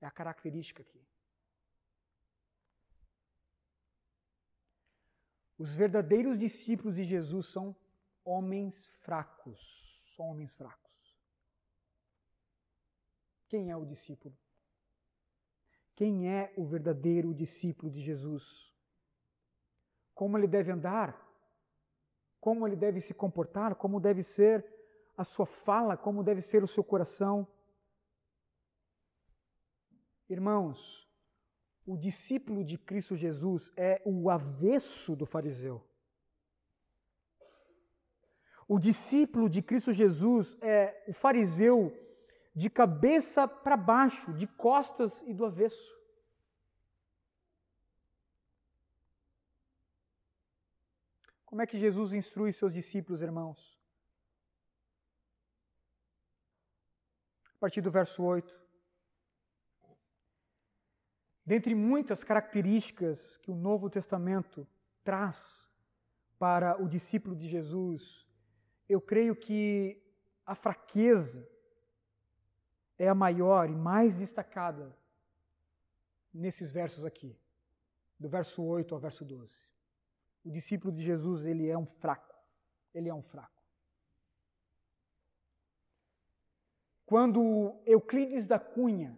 [0.00, 1.04] É a característica aqui.
[5.58, 7.74] Os verdadeiros discípulos de Jesus são
[8.24, 10.04] homens fracos.
[10.14, 11.16] São homens fracos.
[13.48, 14.36] Quem é o discípulo?
[15.96, 18.70] quem é o verdadeiro discípulo de Jesus.
[20.14, 21.18] Como ele deve andar,
[22.38, 24.62] como ele deve se comportar, como deve ser
[25.16, 27.46] a sua fala, como deve ser o seu coração.
[30.28, 31.08] Irmãos,
[31.86, 35.82] o discípulo de Cristo Jesus é o avesso do fariseu.
[38.68, 41.96] O discípulo de Cristo Jesus é o fariseu
[42.54, 45.94] de cabeça para baixo, de costas e do avesso.
[51.44, 53.78] Como é que Jesus instrui seus discípulos, irmãos?
[57.66, 58.54] Partir do verso 8.
[61.44, 64.64] Dentre muitas características que o Novo Testamento
[65.02, 65.68] traz
[66.38, 68.24] para o discípulo de Jesus,
[68.88, 70.00] eu creio que
[70.44, 71.44] a fraqueza,
[72.96, 74.96] é a maior e mais destacada
[76.32, 77.36] nesses versos aqui,
[78.16, 79.52] do verso 8 ao verso 12.
[80.44, 82.32] O discípulo de Jesus, ele é um fraco.
[82.94, 83.55] Ele é um fraco.
[87.06, 89.16] Quando Euclides da Cunha,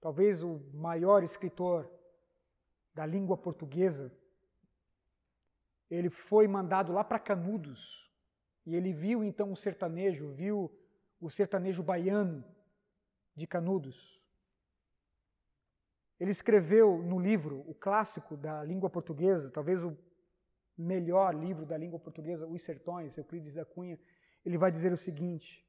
[0.00, 1.86] talvez o maior escritor
[2.94, 4.10] da língua portuguesa,
[5.90, 8.10] ele foi mandado lá para Canudos
[8.64, 10.74] e ele viu então um sertanejo, viu
[11.20, 12.42] o sertanejo baiano
[13.34, 14.24] de Canudos.
[16.18, 19.96] Ele escreveu no livro, o clássico da língua portuguesa, talvez o
[20.76, 23.98] melhor livro da língua portuguesa, Os Sertões, Euclides da Cunha,
[24.44, 25.67] ele vai dizer o seguinte: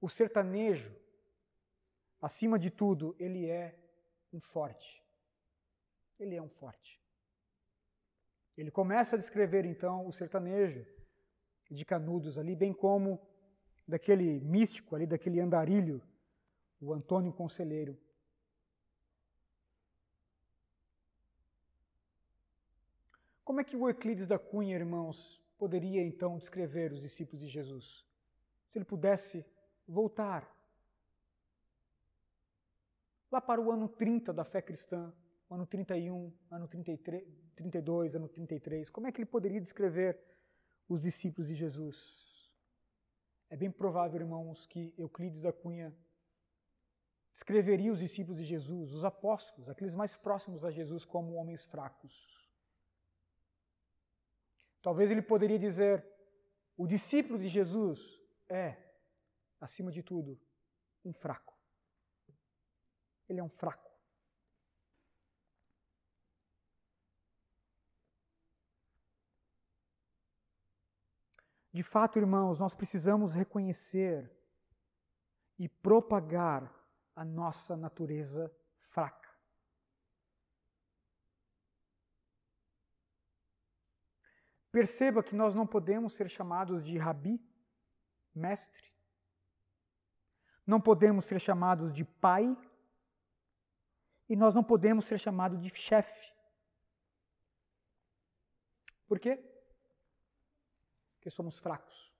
[0.00, 0.94] o sertanejo,
[2.20, 3.78] acima de tudo, ele é
[4.32, 5.02] um forte.
[6.18, 7.00] Ele é um forte.
[8.56, 10.84] Ele começa a descrever então o sertanejo
[11.70, 13.20] de Canudos ali, bem como
[13.86, 16.02] daquele místico ali, daquele andarilho,
[16.80, 17.98] o Antônio Conselheiro.
[23.44, 28.04] Como é que o Euclides da Cunha, irmãos, poderia então descrever os discípulos de Jesus?
[28.68, 29.44] Se ele pudesse
[29.88, 30.54] voltar
[33.30, 35.12] lá para o ano 30 da fé cristã,
[35.50, 37.26] ano 31, ano 33,
[37.56, 40.20] 32, ano 33, como é que ele poderia descrever
[40.88, 41.96] os discípulos de Jesus?
[43.50, 45.96] É bem provável, irmãos, que Euclides da Cunha
[47.32, 52.46] descreveria os discípulos de Jesus, os apóstolos, aqueles mais próximos a Jesus, como homens fracos.
[54.82, 56.04] Talvez ele poderia dizer:
[56.76, 57.98] o discípulo de Jesus
[58.48, 58.87] é,
[59.60, 60.40] acima de tudo,
[61.04, 61.56] um fraco.
[63.28, 63.88] Ele é um fraco.
[71.72, 74.28] De fato, irmãos, nós precisamos reconhecer
[75.58, 76.74] e propagar
[77.14, 78.50] a nossa natureza
[78.80, 79.28] fraca.
[84.70, 87.40] Perceba que nós não podemos ser chamados de rabi,
[88.34, 88.87] mestre.
[90.68, 92.54] Não podemos ser chamados de pai.
[94.28, 96.30] E nós não podemos ser chamados de chefe.
[99.06, 99.42] Por quê?
[101.14, 102.14] Porque somos fracos.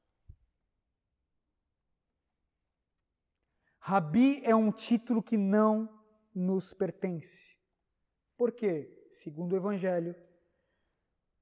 [3.78, 6.02] Rabi é um título que não
[6.34, 7.54] nos pertence.
[8.34, 9.08] Por quê?
[9.12, 10.16] Segundo o Evangelho,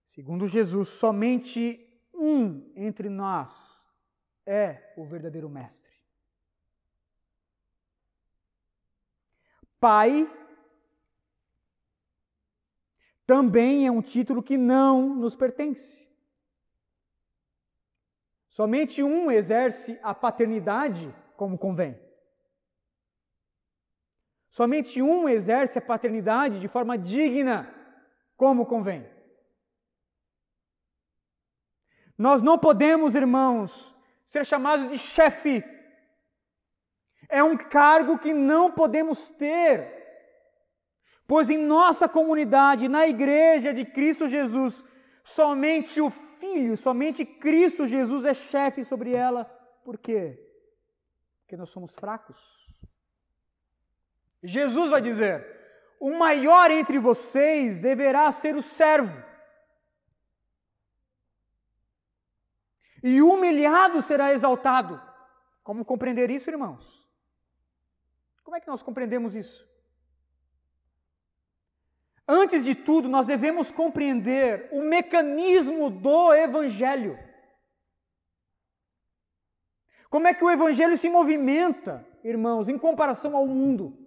[0.08, 3.84] segundo Jesus, somente um entre nós
[4.44, 5.95] é o verdadeiro Mestre.
[9.78, 10.30] Pai
[13.26, 16.06] também é um título que não nos pertence.
[18.48, 22.00] Somente um exerce a paternidade como convém.
[24.48, 27.70] Somente um exerce a paternidade de forma digna,
[28.36, 29.06] como convém.
[32.16, 35.62] Nós não podemos, irmãos, ser chamados de chefe.
[37.28, 39.96] É um cargo que não podemos ter.
[41.26, 44.84] Pois em nossa comunidade, na igreja de Cristo Jesus,
[45.24, 49.44] somente o Filho, somente Cristo Jesus é chefe sobre ela.
[49.84, 50.38] Por quê?
[51.40, 52.66] Porque nós somos fracos.
[54.42, 55.44] Jesus vai dizer:
[55.98, 59.24] o maior entre vocês deverá ser o servo.
[63.02, 65.00] E humilhado será exaltado.
[65.62, 67.05] Como compreender isso, irmãos?
[68.46, 69.68] Como é que nós compreendemos isso?
[72.28, 77.18] Antes de tudo, nós devemos compreender o mecanismo do Evangelho.
[80.08, 83.98] Como é que o Evangelho se movimenta, irmãos, em comparação ao mundo?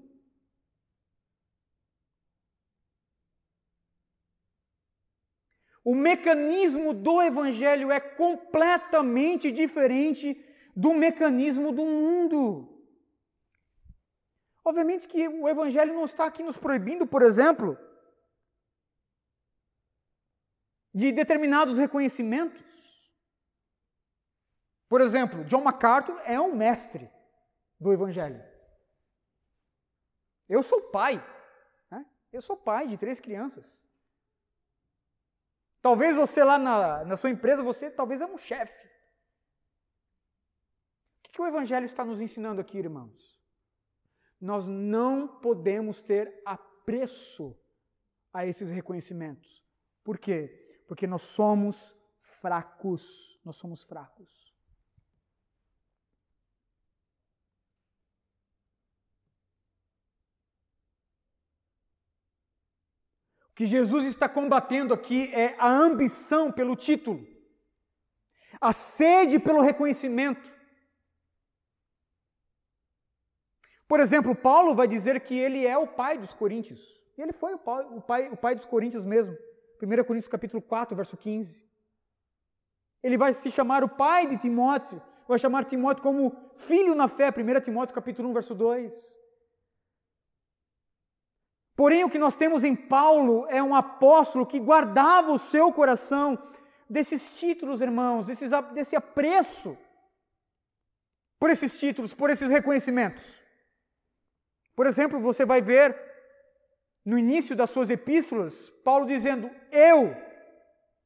[5.84, 10.42] O mecanismo do Evangelho é completamente diferente
[10.74, 12.79] do mecanismo do mundo.
[14.70, 17.76] Obviamente que o Evangelho não está aqui nos proibindo, por exemplo,
[20.94, 22.62] de determinados reconhecimentos.
[24.88, 27.10] Por exemplo, John MacArthur é um mestre
[27.80, 28.40] do Evangelho.
[30.48, 31.18] Eu sou pai.
[31.90, 32.06] Né?
[32.32, 33.84] Eu sou pai de três crianças.
[35.82, 38.88] Talvez você lá na, na sua empresa, você talvez é um chefe.
[38.88, 38.92] O
[41.24, 43.39] que, que o Evangelho está nos ensinando aqui, irmãos?
[44.40, 47.58] Nós não podemos ter apreço
[48.34, 49.64] a esses reconhecimentos.
[50.04, 50.84] Por quê?
[50.88, 53.40] Porque nós somos fracos.
[53.44, 54.50] Nós somos fracos.
[63.52, 67.28] O que Jesus está combatendo aqui é a ambição pelo título,
[68.62, 70.59] a sede pelo reconhecimento.
[73.90, 76.80] Por exemplo, Paulo vai dizer que ele é o pai dos coríntios.
[77.18, 79.36] E ele foi o pai, o pai, o pai dos coríntios mesmo.
[79.82, 81.60] 1 Coríntios capítulo 4, verso 15.
[83.02, 87.30] Ele vai se chamar o pai de Timóteo, vai chamar Timóteo como filho na fé,
[87.30, 88.94] 1 Timóteo capítulo 1, verso 2.
[91.76, 96.38] Porém, o que nós temos em Paulo é um apóstolo que guardava o seu coração
[96.88, 99.76] desses títulos, irmãos, desses, desse apreço
[101.40, 103.49] por esses títulos, por esses reconhecimentos.
[104.80, 105.94] Por exemplo, você vai ver
[107.04, 110.16] no início das suas epístolas, Paulo dizendo: Eu,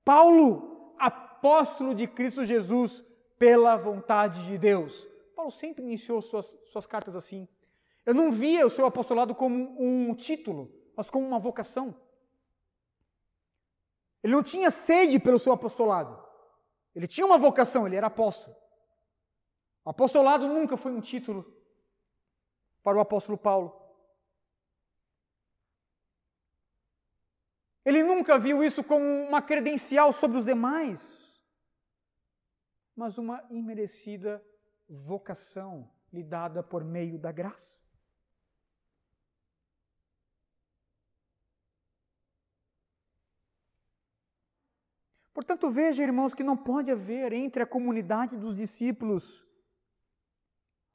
[0.05, 3.03] Paulo, apóstolo de Cristo Jesus,
[3.39, 5.09] pela vontade de Deus.
[5.35, 7.47] Paulo sempre iniciou suas, suas cartas assim.
[8.05, 11.99] Eu não via o seu apostolado como um título, mas como uma vocação.
[14.23, 16.23] Ele não tinha sede pelo seu apostolado.
[16.93, 18.55] Ele tinha uma vocação, ele era apóstolo.
[19.83, 21.62] O apostolado nunca foi um título
[22.83, 23.81] para o apóstolo Paulo.
[27.85, 31.41] Ele nunca viu isso como uma credencial sobre os demais,
[32.95, 34.45] mas uma imerecida
[34.87, 37.81] vocação lhe dada por meio da graça.
[45.33, 49.45] Portanto, veja, irmãos, que não pode haver entre a comunidade dos discípulos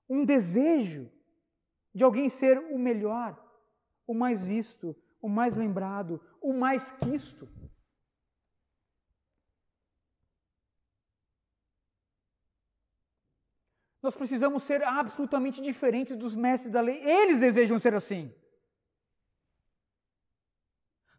[0.08, 1.10] um desejo
[1.94, 3.38] de alguém ser o melhor,
[4.06, 7.48] o mais visto, o mais lembrado, o mais quisto.
[14.02, 17.02] Nós precisamos ser absolutamente diferentes dos mestres da lei.
[17.02, 18.32] Eles desejam ser assim.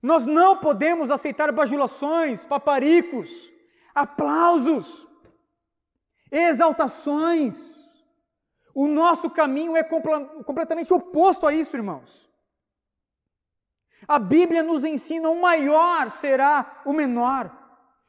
[0.01, 3.29] Nós não podemos aceitar bajulações, paparicos,
[3.93, 5.05] aplausos,
[6.31, 7.78] exaltações.
[8.73, 12.29] O nosso caminho é completamente oposto a isso, irmãos.
[14.07, 17.51] A Bíblia nos ensina: o maior será o menor,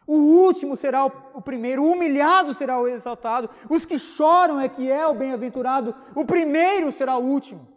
[0.07, 4.91] o último será o primeiro, o humilhado será o exaltado, os que choram é que
[4.91, 7.69] é o bem-aventurado, o primeiro será o último.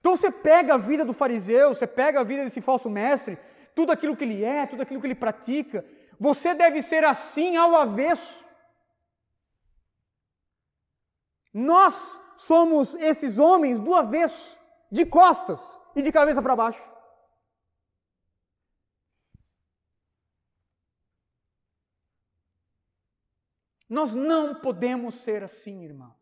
[0.00, 3.38] Então você pega a vida do fariseu, você pega a vida desse falso mestre,
[3.74, 5.84] tudo aquilo que ele é, tudo aquilo que ele pratica,
[6.18, 8.41] você deve ser assim ao avesso.
[11.52, 14.58] Nós somos esses homens do avesso,
[14.90, 16.92] de costas e de cabeça para baixo.
[23.88, 26.16] Nós não podemos ser assim, irmãos.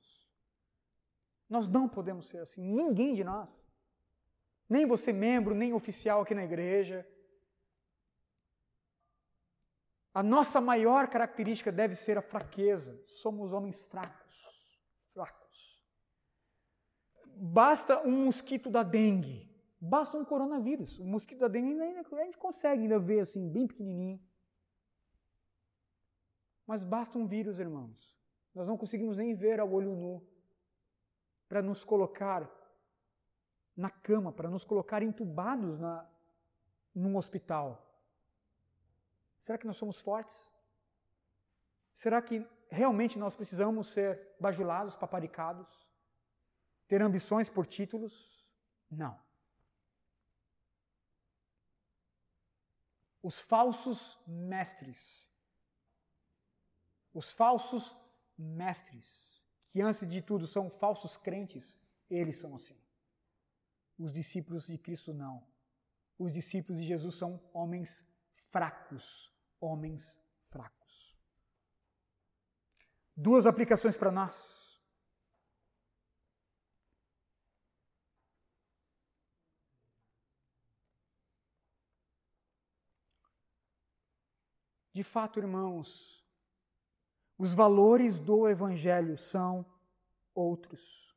[1.49, 3.63] Nós não podemos ser assim, ninguém de nós.
[4.69, 7.09] Nem você, membro, nem oficial aqui na igreja.
[10.13, 13.01] A nossa maior característica deve ser a fraqueza.
[13.07, 14.50] Somos homens fracos.
[17.43, 19.51] Basta um mosquito da dengue.
[19.81, 20.99] Basta um coronavírus.
[20.99, 24.21] O mosquito da dengue ainda, a gente consegue ainda ver assim, bem pequenininho.
[26.67, 28.15] Mas basta um vírus, irmãos.
[28.55, 30.23] Nós não conseguimos nem ver ao olho nu
[31.49, 32.47] para nos colocar
[33.75, 36.07] na cama, para nos colocar entubados na,
[36.95, 37.91] num hospital.
[39.41, 40.53] Será que nós somos fortes?
[41.95, 45.90] Será que realmente nós precisamos ser bajulados, paparicados?
[46.91, 48.45] Ter ambições por títulos?
[48.91, 49.17] Não.
[53.23, 55.29] Os falsos mestres,
[57.15, 57.95] os falsos
[58.37, 61.79] mestres, que antes de tudo são falsos crentes,
[62.11, 62.77] eles são assim.
[63.97, 65.47] Os discípulos de Cristo não.
[66.19, 68.05] Os discípulos de Jesus são homens
[68.51, 70.19] fracos, homens
[70.49, 71.17] fracos.
[73.17, 74.70] Duas aplicações para nós.
[84.93, 86.27] De fato, irmãos,
[87.39, 89.65] os valores do Evangelho são
[90.35, 91.11] outros.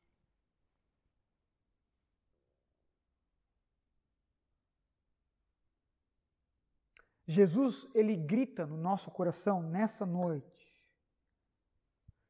[7.26, 10.84] Jesus, ele grita no nosso coração nessa noite: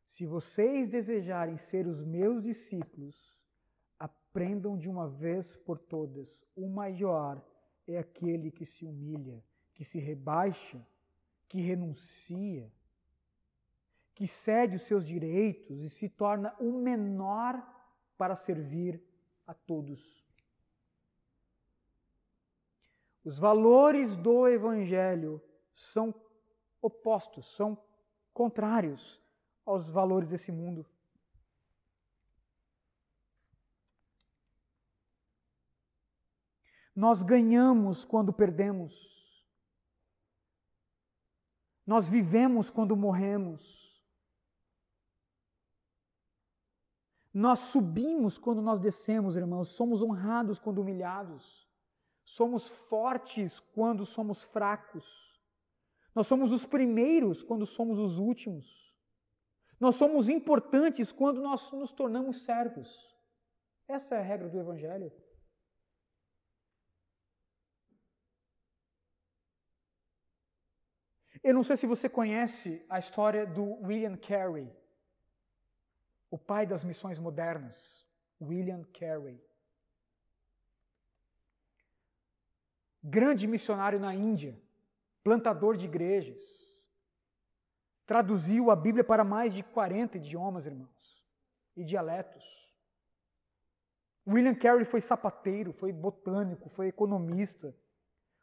[0.05, 3.37] Se vocês desejarem ser os meus discípulos,
[3.99, 7.43] aprendam de uma vez por todas: o maior
[7.87, 10.85] é aquele que se humilha, que se rebaixa,
[11.53, 12.73] que renuncia,
[14.15, 17.63] que cede os seus direitos e se torna o menor
[18.17, 18.99] para servir
[19.45, 20.27] a todos.
[23.23, 25.39] Os valores do Evangelho
[25.75, 26.11] são
[26.81, 27.77] opostos, são
[28.33, 29.21] contrários
[29.63, 30.83] aos valores desse mundo.
[36.95, 39.12] Nós ganhamos quando perdemos.
[41.85, 43.83] Nós vivemos quando morremos.
[47.33, 51.67] Nós subimos quando nós descemos, irmãos, somos honrados quando humilhados,
[52.23, 55.41] somos fortes quando somos fracos,
[56.13, 58.95] nós somos os primeiros quando somos os últimos,
[59.79, 63.11] nós somos importantes quando nós nos tornamos servos.
[63.87, 65.11] Essa é a regra do Evangelho.
[71.43, 74.71] Eu não sei se você conhece a história do William Carey
[76.33, 78.03] o pai das missões modernas,
[78.41, 79.39] William Carey.
[83.03, 84.59] Grande missionário na Índia,
[85.23, 86.41] plantador de igrejas,
[88.03, 91.23] traduziu a Bíblia para mais de 40 idiomas, irmãos,
[91.77, 92.75] e dialetos.
[94.27, 97.77] William Carey foi sapateiro, foi botânico, foi economista,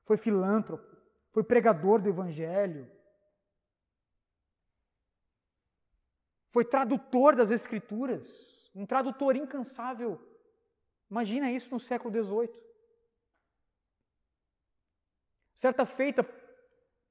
[0.05, 0.97] foi filântropo,
[1.33, 2.91] foi pregador do Evangelho,
[6.51, 10.21] Foi tradutor das Escrituras, um tradutor incansável.
[11.09, 12.71] Imagina isso no século XVIII.
[15.55, 16.25] Certa feita,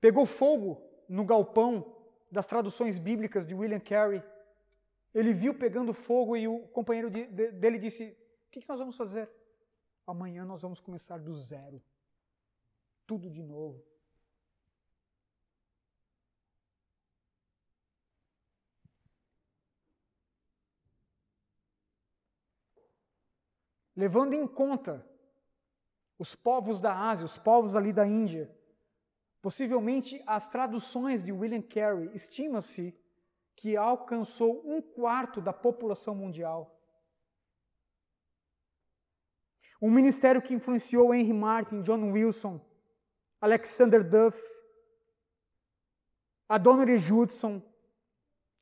[0.01, 1.95] pegou fogo no galpão
[2.31, 4.21] das traduções bíblicas de William Carey.
[5.13, 8.05] Ele viu pegando fogo e o companheiro de, de, dele disse:
[8.47, 9.29] O que, que nós vamos fazer?
[10.05, 11.81] Amanhã nós vamos começar do zero.
[13.07, 13.88] Tudo de novo.
[23.99, 25.05] Levando em conta
[26.17, 28.49] os povos da Ásia, os povos ali da Índia.
[29.41, 32.97] Possivelmente as traduções de William Carey estima-se
[33.57, 36.81] que alcançou um quarto da população mundial.
[39.81, 42.65] Um ministério que influenciou Henry Martin, John Wilson,
[43.41, 44.41] Alexander Duff,
[46.47, 47.61] Adoniram Judson,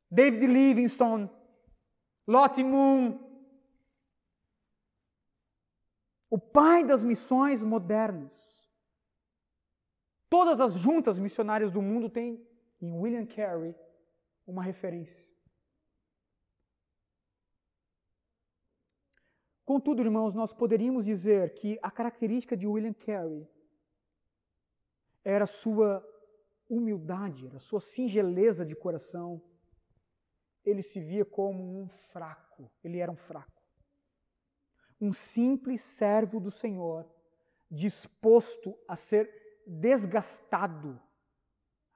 [0.09, 1.29] David Livingstone,
[2.25, 3.26] Lottie Moon,
[6.29, 8.35] o pai das missões modernas.
[10.29, 12.45] Todas as juntas missionárias do mundo têm
[12.81, 13.73] em William Carey
[14.45, 15.25] uma referência.
[19.63, 23.45] Contudo, irmãos, nós poderíamos dizer que a característica de William Carey
[25.23, 26.05] era sua
[26.69, 29.41] humildade, era sua singeleza de coração.
[30.63, 33.56] Ele se via como um fraco, ele era um fraco
[34.99, 37.07] um simples servo do Senhor,
[37.69, 40.99] disposto a ser desgastado,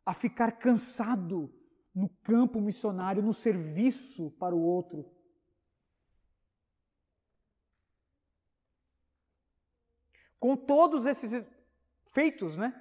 [0.06, 1.54] a ficar cansado
[1.94, 5.10] no campo missionário, no serviço para o outro.
[10.40, 11.46] Com todos esses
[12.08, 12.74] feitos, né,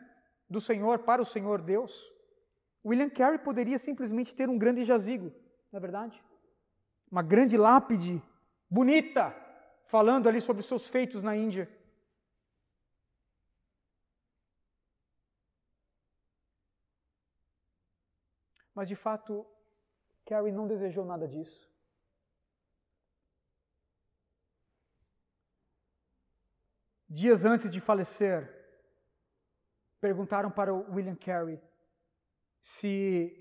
[0.49, 2.11] do Senhor para o Senhor Deus,
[2.85, 5.33] William Carey poderia simplesmente ter um grande jazigo,
[5.71, 6.23] não é verdade?
[7.11, 8.23] Uma grande lápide
[8.69, 9.35] bonita,
[9.91, 11.69] falando ali sobre seus feitos na Índia.
[18.73, 19.45] Mas de fato,
[20.25, 21.69] Carrie não desejou nada disso.
[27.09, 28.39] Dias antes de falecer,
[30.01, 31.61] perguntaram para William Carey
[32.63, 33.37] se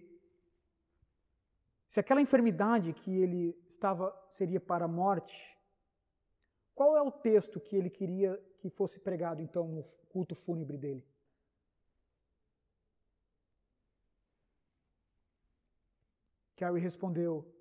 [1.88, 5.59] se aquela enfermidade que ele estava seria para a morte
[6.80, 11.06] qual é o texto que ele queria que fosse pregado então no culto fúnebre dele?
[16.56, 17.54] Carrie respondeu: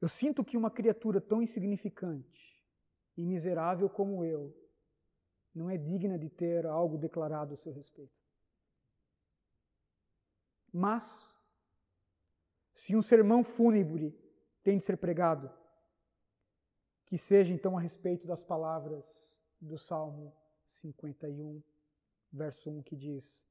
[0.00, 2.60] Eu sinto que uma criatura tão insignificante
[3.16, 4.52] e miserável como eu
[5.54, 8.20] não é digna de ter algo declarado a seu respeito.
[10.72, 11.32] Mas,
[12.74, 14.12] se um sermão fúnebre
[14.64, 15.59] tem de ser pregado,
[17.10, 19.04] que seja então a respeito das palavras
[19.60, 20.32] do Salmo
[20.64, 21.60] 51,
[22.32, 23.44] verso 1, que diz: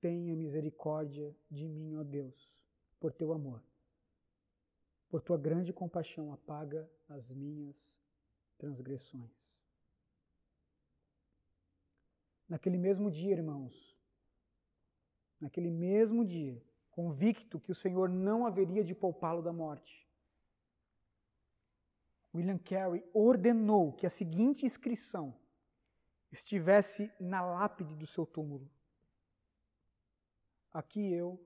[0.00, 2.64] Tenha misericórdia de mim, ó Deus,
[3.00, 3.60] por teu amor.
[5.08, 7.92] Por tua grande compaixão, apaga as minhas
[8.56, 9.34] transgressões.
[12.48, 13.98] Naquele mesmo dia, irmãos,
[15.40, 16.62] naquele mesmo dia,
[16.92, 20.05] convicto que o Senhor não haveria de poupá-lo da morte,
[22.34, 25.34] William Carey ordenou que a seguinte inscrição
[26.30, 28.70] estivesse na lápide do seu túmulo.
[30.72, 31.40] Aqui eu,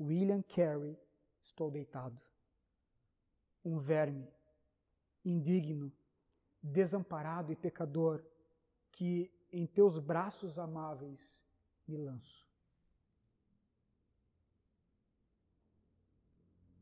[0.00, 0.98] William Carey,
[1.42, 2.20] estou deitado.
[3.64, 4.28] Um verme,
[5.24, 5.92] indigno,
[6.62, 8.24] desamparado e pecador,
[8.90, 11.42] que em teus braços amáveis
[11.86, 12.46] me lanço.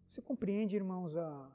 [0.08, 1.50] Você compreende, irmãos, a,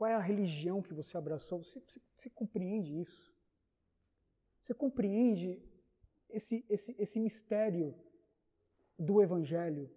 [0.00, 1.62] qual é a religião que você abraçou?
[1.62, 3.30] Você, você, você compreende isso?
[4.62, 5.62] Você compreende
[6.30, 7.94] esse, esse, esse mistério
[8.98, 9.94] do Evangelho?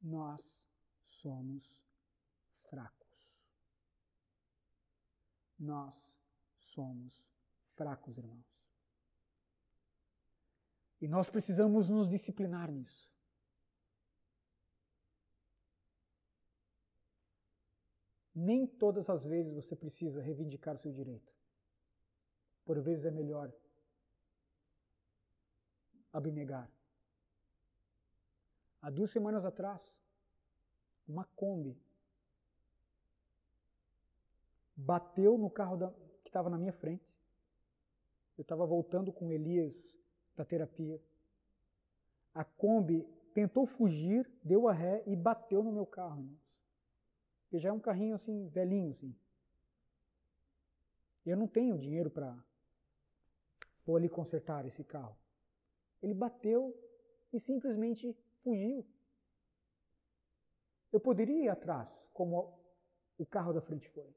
[0.00, 0.64] Nós
[1.04, 1.84] somos
[2.70, 3.36] fracos.
[5.58, 6.18] Nós
[6.58, 7.22] somos
[7.74, 8.55] fracos, irmãos.
[11.06, 13.08] E nós precisamos nos disciplinar nisso.
[18.34, 21.32] Nem todas as vezes você precisa reivindicar seu direito.
[22.64, 23.52] Por vezes é melhor
[26.12, 26.68] abnegar.
[28.82, 29.94] Há duas semanas atrás,
[31.06, 31.80] uma Kombi
[34.74, 35.92] bateu no carro da,
[36.24, 37.16] que estava na minha frente.
[38.36, 39.95] Eu estava voltando com Elias
[40.36, 41.02] da terapia.
[42.34, 46.46] A Kombi tentou fugir, deu a ré e bateu no meu carro, irmãos.
[47.42, 49.16] Porque já é um carrinho assim, velhinho assim.
[51.24, 52.38] Eu não tenho dinheiro para
[53.84, 55.16] vou ali consertar esse carro.
[56.02, 56.76] Ele bateu
[57.32, 58.86] e simplesmente fugiu.
[60.92, 62.58] Eu poderia ir atrás, como
[63.16, 64.14] o carro da frente foi.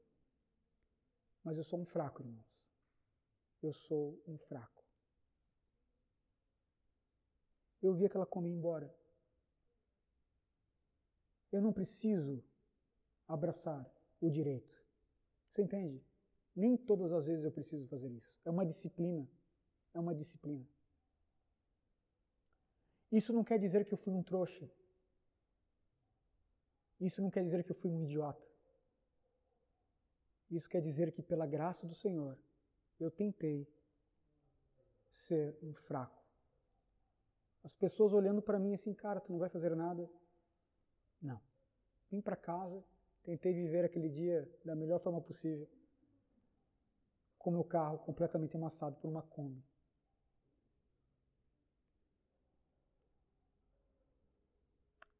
[1.42, 2.44] Mas eu sou um fraco, irmãos.
[3.62, 4.79] Eu sou um fraco
[7.82, 8.94] eu vi aquela Kombi embora.
[11.50, 12.42] Eu não preciso
[13.26, 14.80] abraçar o direito.
[15.50, 16.04] Você entende?
[16.54, 18.36] Nem todas as vezes eu preciso fazer isso.
[18.44, 19.28] É uma disciplina.
[19.94, 20.66] É uma disciplina.
[23.10, 24.70] Isso não quer dizer que eu fui um trouxa.
[27.00, 28.46] Isso não quer dizer que eu fui um idiota.
[30.50, 32.38] Isso quer dizer que, pela graça do Senhor,
[32.98, 33.66] eu tentei
[35.10, 36.19] ser um fraco.
[37.62, 40.08] As pessoas olhando para mim assim, cara, tu não vai fazer nada.
[41.20, 41.40] Não.
[42.10, 42.82] Vim para casa,
[43.22, 45.68] tentei viver aquele dia da melhor forma possível,
[47.38, 49.62] com meu carro completamente amassado por uma Kombi.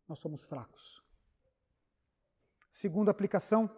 [0.09, 1.05] Nós somos fracos.
[2.73, 3.71] Segunda aplicação.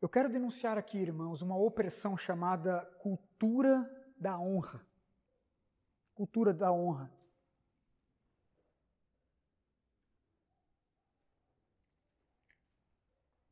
[0.00, 3.84] Eu quero denunciar aqui, irmãos, uma opressão chamada cultura
[4.16, 4.89] da honra
[6.20, 7.10] cultura da honra.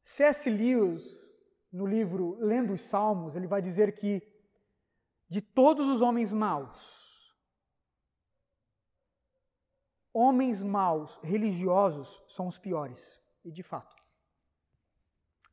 [0.05, 0.51] C.S.
[0.51, 1.27] Lewis,
[1.73, 4.23] no livro Lendo os Salmos, ele vai dizer que
[5.31, 7.35] de todos os homens maus,
[10.13, 13.19] homens maus religiosos são os piores.
[13.47, 13.97] E de fato,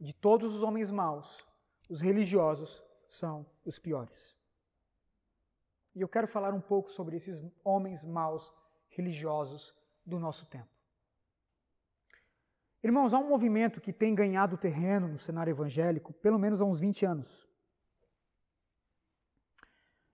[0.02, 1.48] de todos os homens maus,
[1.90, 4.35] os religiosos são os piores.
[5.96, 8.54] E eu quero falar um pouco sobre esses homens maus
[8.90, 9.74] religiosos
[10.06, 10.68] do nosso tempo.
[12.84, 16.80] Irmãos, há um movimento que tem ganhado terreno no cenário evangélico pelo menos há uns
[16.80, 17.50] 20 anos.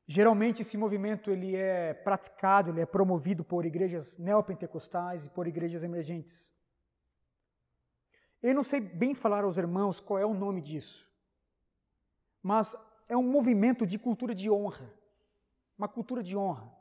[0.06, 5.84] Geralmente esse movimento ele é praticado, ele é promovido por igrejas neopentecostais e por igrejas
[5.84, 6.54] emergentes.
[8.42, 11.10] Eu não sei bem falar aos irmãos qual é o nome disso,
[12.42, 12.76] mas
[13.08, 15.01] é um movimento de cultura de honra
[15.82, 16.72] uma cultura de honra,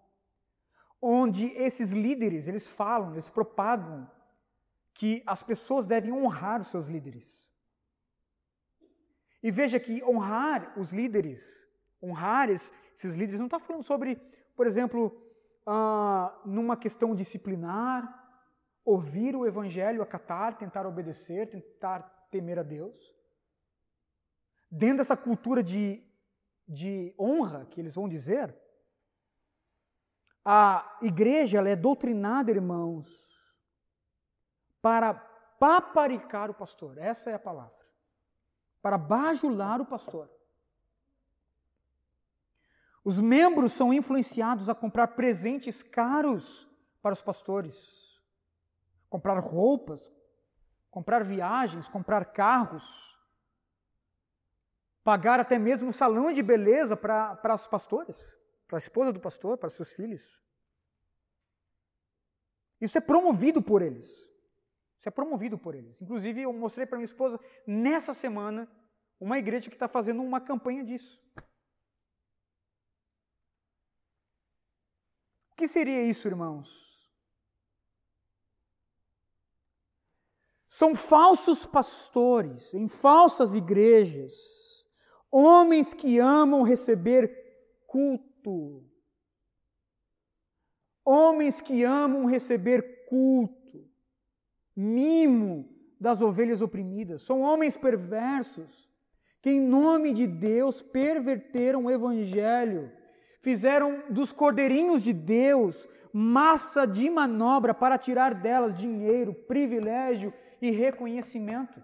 [1.01, 4.11] onde esses líderes, eles falam, eles propagam
[4.93, 7.49] que as pessoas devem honrar os seus líderes.
[9.43, 11.67] E veja que honrar os líderes,
[12.03, 14.17] honrar esses líderes, não está falando sobre,
[14.55, 15.19] por exemplo,
[15.65, 18.03] ah, numa questão disciplinar,
[18.85, 23.17] ouvir o evangelho, acatar, tentar obedecer, tentar temer a Deus.
[24.71, 26.05] Dentro dessa cultura de,
[26.69, 28.55] de honra que eles vão dizer,
[30.45, 33.09] a igreja ela é doutrinada, irmãos,
[34.81, 36.97] para paparicar o pastor.
[36.99, 37.75] Essa é a palavra.
[38.81, 40.31] Para bajular o pastor.
[43.05, 46.69] Os membros são influenciados a comprar presentes caros
[47.03, 48.21] para os pastores,
[49.09, 50.13] comprar roupas,
[50.91, 53.19] comprar viagens, comprar carros,
[55.03, 58.39] pagar até mesmo um salão de beleza para, para os pastores
[58.71, 60.41] para a esposa do pastor, para seus filhos.
[62.81, 64.09] Isso é promovido por eles.
[64.97, 66.01] Isso é promovido por eles.
[66.01, 68.71] Inclusive, eu mostrei para minha esposa nessa semana
[69.19, 71.21] uma igreja que está fazendo uma campanha disso.
[75.51, 77.11] O que seria isso, irmãos?
[80.69, 84.61] São falsos pastores em falsas igrejas
[85.31, 87.31] Homens que amam receber
[87.87, 88.30] culto.
[91.05, 93.89] Homens que amam receber culto,
[94.77, 95.69] mimo
[95.99, 97.23] das ovelhas oprimidas.
[97.23, 98.89] São homens perversos
[99.43, 102.91] que, em nome de Deus, perverteram o evangelho,
[103.41, 111.83] fizeram dos cordeirinhos de Deus massa de manobra para tirar delas dinheiro, privilégio e reconhecimento.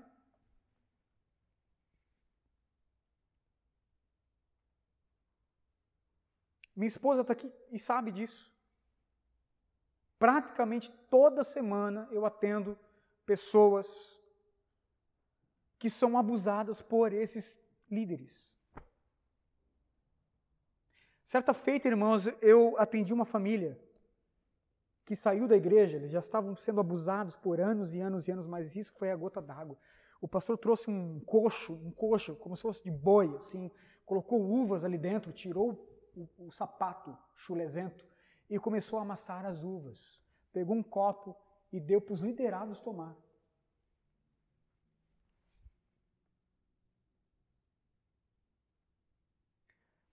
[6.76, 8.52] Minha esposa está aqui e sabe disso.
[10.18, 12.78] Praticamente toda semana eu atendo
[13.24, 13.86] pessoas
[15.78, 17.58] que são abusadas por esses
[17.90, 18.52] líderes.
[21.24, 23.80] Certa feita, irmãos, eu atendi uma família
[25.04, 28.46] que saiu da igreja, eles já estavam sendo abusados por anos e anos e anos,
[28.46, 29.78] mas isso foi a gota d'água.
[30.20, 33.70] O pastor trouxe um coxo, um coxo, como se fosse de boi, assim,
[34.04, 38.04] colocou uvas ali dentro, tirou o, o sapato chulezento
[38.48, 40.20] e começou a amassar as uvas.
[40.52, 41.36] Pegou um copo
[41.72, 43.16] e deu para os liderados tomar.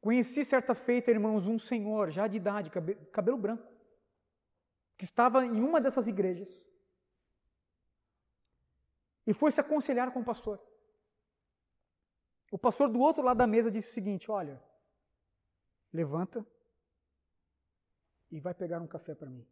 [0.02, 2.70] Conheci certa feita, irmãos, um senhor, já de idade,
[3.10, 3.66] cabelo branco,
[4.98, 6.62] que estava em uma dessas igrejas
[9.26, 10.62] e foi se aconselhar com o pastor.
[12.52, 14.62] O pastor do outro lado da mesa disse o seguinte: Olha,
[15.94, 16.46] levanta
[18.32, 19.48] e vai pegar um café para mim.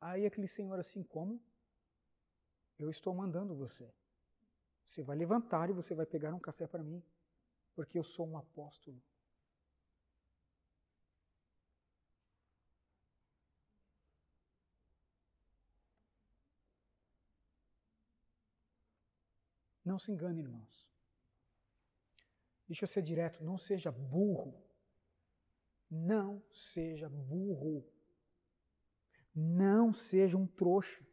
[0.00, 1.38] Aí aquele senhor assim, como?
[2.78, 3.92] Eu estou mandando você.
[4.86, 7.04] Você vai levantar e você vai pegar um café para mim,
[7.74, 9.00] porque eu sou um apóstolo.
[19.84, 20.88] Não se engane, irmãos.
[22.70, 24.54] Deixa eu ser direto, não seja burro.
[25.90, 27.84] Não seja burro.
[29.34, 31.04] Não seja um trouxa.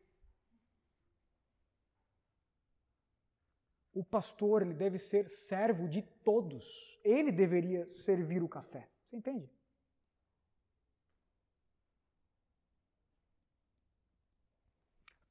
[3.92, 7.00] O pastor, ele deve ser servo de todos.
[7.04, 8.88] Ele deveria servir o café.
[9.10, 9.52] Você entende?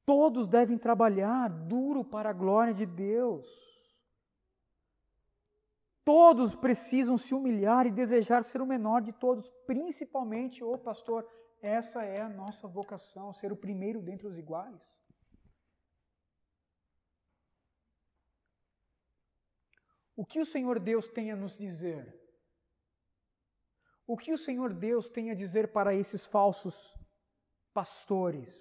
[0.04, 3.75] Todos devem trabalhar duro para a glória de Deus.
[6.06, 11.28] Todos precisam se humilhar e desejar ser o menor de todos, principalmente o pastor.
[11.60, 14.80] Essa é a nossa vocação, ser o primeiro dentre os iguais.
[20.14, 22.16] O que o Senhor Deus tem a nos dizer?
[24.06, 26.96] O que o Senhor Deus tem a dizer para esses falsos
[27.74, 28.54] pastores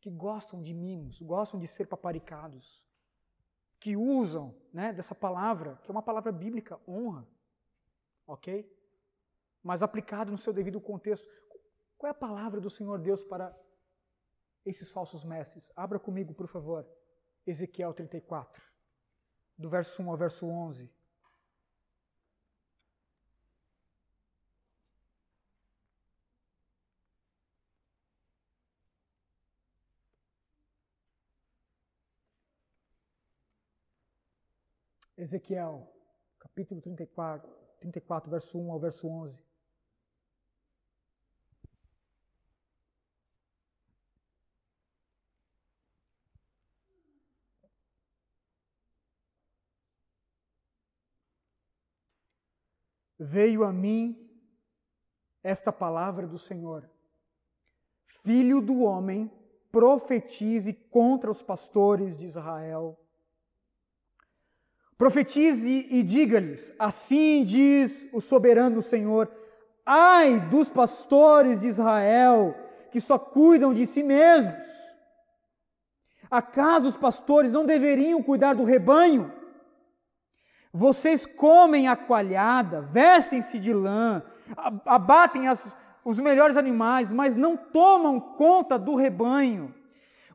[0.00, 2.85] que gostam de mimos, gostam de ser paparicados?
[3.86, 7.24] Que usam né, dessa palavra, que é uma palavra bíblica, honra,
[8.26, 8.68] ok?
[9.62, 11.28] Mas aplicado no seu devido contexto.
[11.96, 13.56] Qual é a palavra do Senhor Deus para
[14.64, 15.70] esses falsos mestres?
[15.76, 16.84] Abra comigo, por favor,
[17.46, 18.60] Ezequiel 34,
[19.56, 20.92] do verso 1 ao verso 11.
[35.16, 35.88] Ezequiel,
[36.38, 37.50] capítulo 34,
[37.80, 39.42] 34, verso 1 ao verso 11.
[53.18, 54.30] Veio a mim
[55.42, 56.90] esta palavra do Senhor:
[58.04, 59.30] Filho do homem,
[59.72, 63.00] profetize contra os pastores de Israel
[64.96, 69.30] Profetize e diga-lhes: Assim diz o soberano Senhor:
[69.84, 72.54] Ai dos pastores de Israel,
[72.90, 74.64] que só cuidam de si mesmos.
[76.30, 79.32] Acaso os pastores não deveriam cuidar do rebanho?
[80.72, 84.22] Vocês comem a coalhada, vestem-se de lã,
[84.84, 85.74] abatem as,
[86.04, 89.74] os melhores animais, mas não tomam conta do rebanho.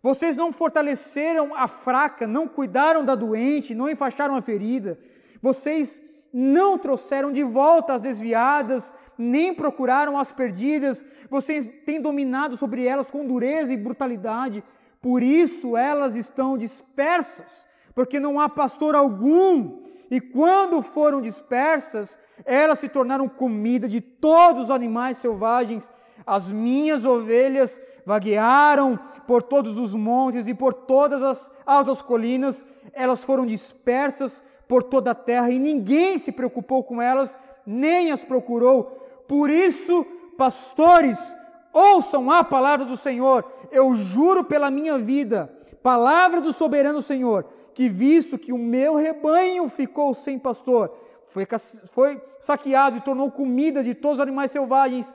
[0.03, 4.97] Vocês não fortaleceram a fraca, não cuidaram da doente, não enfaixaram a ferida.
[5.41, 6.01] Vocês
[6.33, 11.05] não trouxeram de volta as desviadas, nem procuraram as perdidas.
[11.29, 14.63] Vocês têm dominado sobre elas com dureza e brutalidade.
[15.01, 19.81] Por isso elas estão dispersas, porque não há pastor algum.
[20.09, 25.89] E quando foram dispersas, elas se tornaram comida de todos os animais selvagens.
[26.25, 33.23] As minhas ovelhas vaguearam por todos os montes e por todas as altas colinas, elas
[33.23, 38.83] foram dispersas por toda a terra e ninguém se preocupou com elas, nem as procurou.
[39.27, 40.05] Por isso,
[40.37, 41.35] pastores,
[41.73, 43.45] ouçam a palavra do Senhor.
[43.71, 45.51] Eu juro pela minha vida,
[45.81, 50.91] palavra do soberano Senhor, que visto que o meu rebanho ficou sem pastor,
[51.23, 51.47] foi,
[51.91, 55.13] foi saqueado e tornou comida de todos os animais selvagens,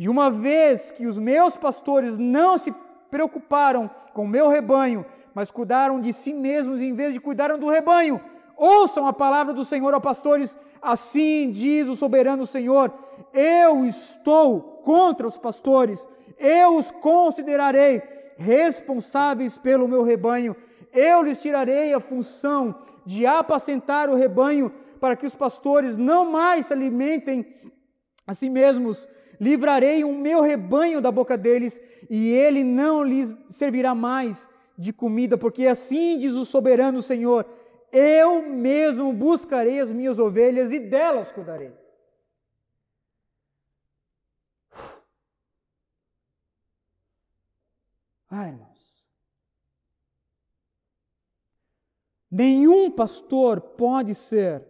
[0.00, 2.74] e uma vez que os meus pastores não se
[3.10, 7.68] preocuparam com o meu rebanho, mas cuidaram de si mesmos em vez de cuidaram do
[7.68, 8.18] rebanho,
[8.56, 12.90] ouçam a palavra do Senhor aos pastores, assim diz o soberano Senhor:
[13.34, 18.02] eu estou contra os pastores, eu os considerarei
[18.38, 20.56] responsáveis pelo meu rebanho,
[20.94, 22.74] eu lhes tirarei a função
[23.04, 27.44] de apacentar o rebanho, para que os pastores não mais se alimentem
[28.26, 29.06] a si mesmos.
[29.40, 31.80] Livrarei o meu rebanho da boca deles,
[32.10, 37.46] e ele não lhes servirá mais de comida, porque assim diz o soberano Senhor:
[37.92, 41.72] eu mesmo buscarei as minhas ovelhas e delas cuidarei.
[48.30, 48.70] Ah, irmãos.
[52.30, 54.64] Nenhum pastor pode ser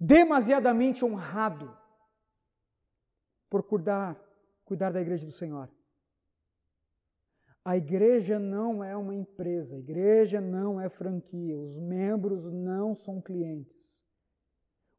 [0.00, 1.76] demasiadamente honrado
[3.50, 4.18] por cuidar,
[4.64, 5.70] cuidar da igreja do Senhor.
[7.62, 13.20] A igreja não é uma empresa, a igreja não é franquia, os membros não são
[13.20, 14.00] clientes.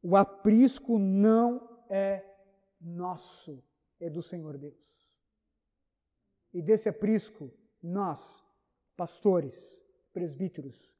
[0.00, 2.24] O aprisco não é
[2.80, 3.64] nosso,
[3.98, 4.80] é do Senhor Deus.
[6.52, 7.50] E desse aprisco,
[7.82, 8.44] nós,
[8.96, 9.76] pastores,
[10.12, 10.94] presbíteros,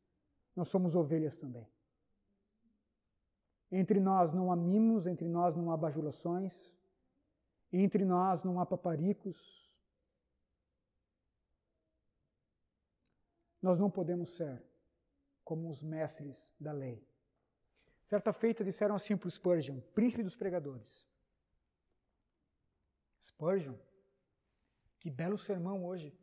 [0.56, 1.71] nós somos ovelhas também.
[3.74, 6.70] Entre nós não há mimos, entre nós não há bajulações,
[7.72, 9.72] entre nós não há paparicos.
[13.62, 14.62] Nós não podemos ser
[15.42, 17.02] como os mestres da lei.
[18.02, 21.08] Certa feita disseram assim para Spurgeon, príncipe dos pregadores:
[23.22, 23.76] Spurgeon,
[24.98, 26.14] que belo sermão hoje.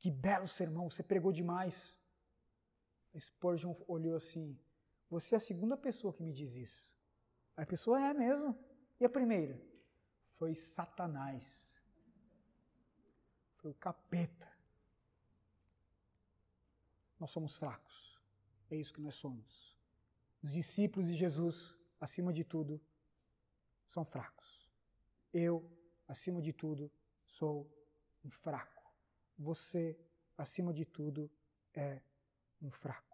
[0.00, 1.94] Que belo sermão, você pregou demais.
[3.18, 4.58] Spurgeon olhou assim:
[5.12, 6.90] você é a segunda pessoa que me diz isso.
[7.54, 8.58] A pessoa é mesmo.
[8.98, 9.60] E a primeira?
[10.36, 11.78] Foi Satanás.
[13.56, 14.50] Foi o capeta.
[17.20, 18.18] Nós somos fracos.
[18.70, 19.78] É isso que nós somos.
[20.42, 22.80] Os discípulos de Jesus, acima de tudo,
[23.86, 24.66] são fracos.
[25.30, 25.70] Eu,
[26.08, 26.90] acima de tudo,
[27.26, 27.70] sou
[28.24, 28.82] um fraco.
[29.38, 29.94] Você,
[30.38, 31.30] acima de tudo,
[31.74, 32.00] é
[32.62, 33.11] um fraco.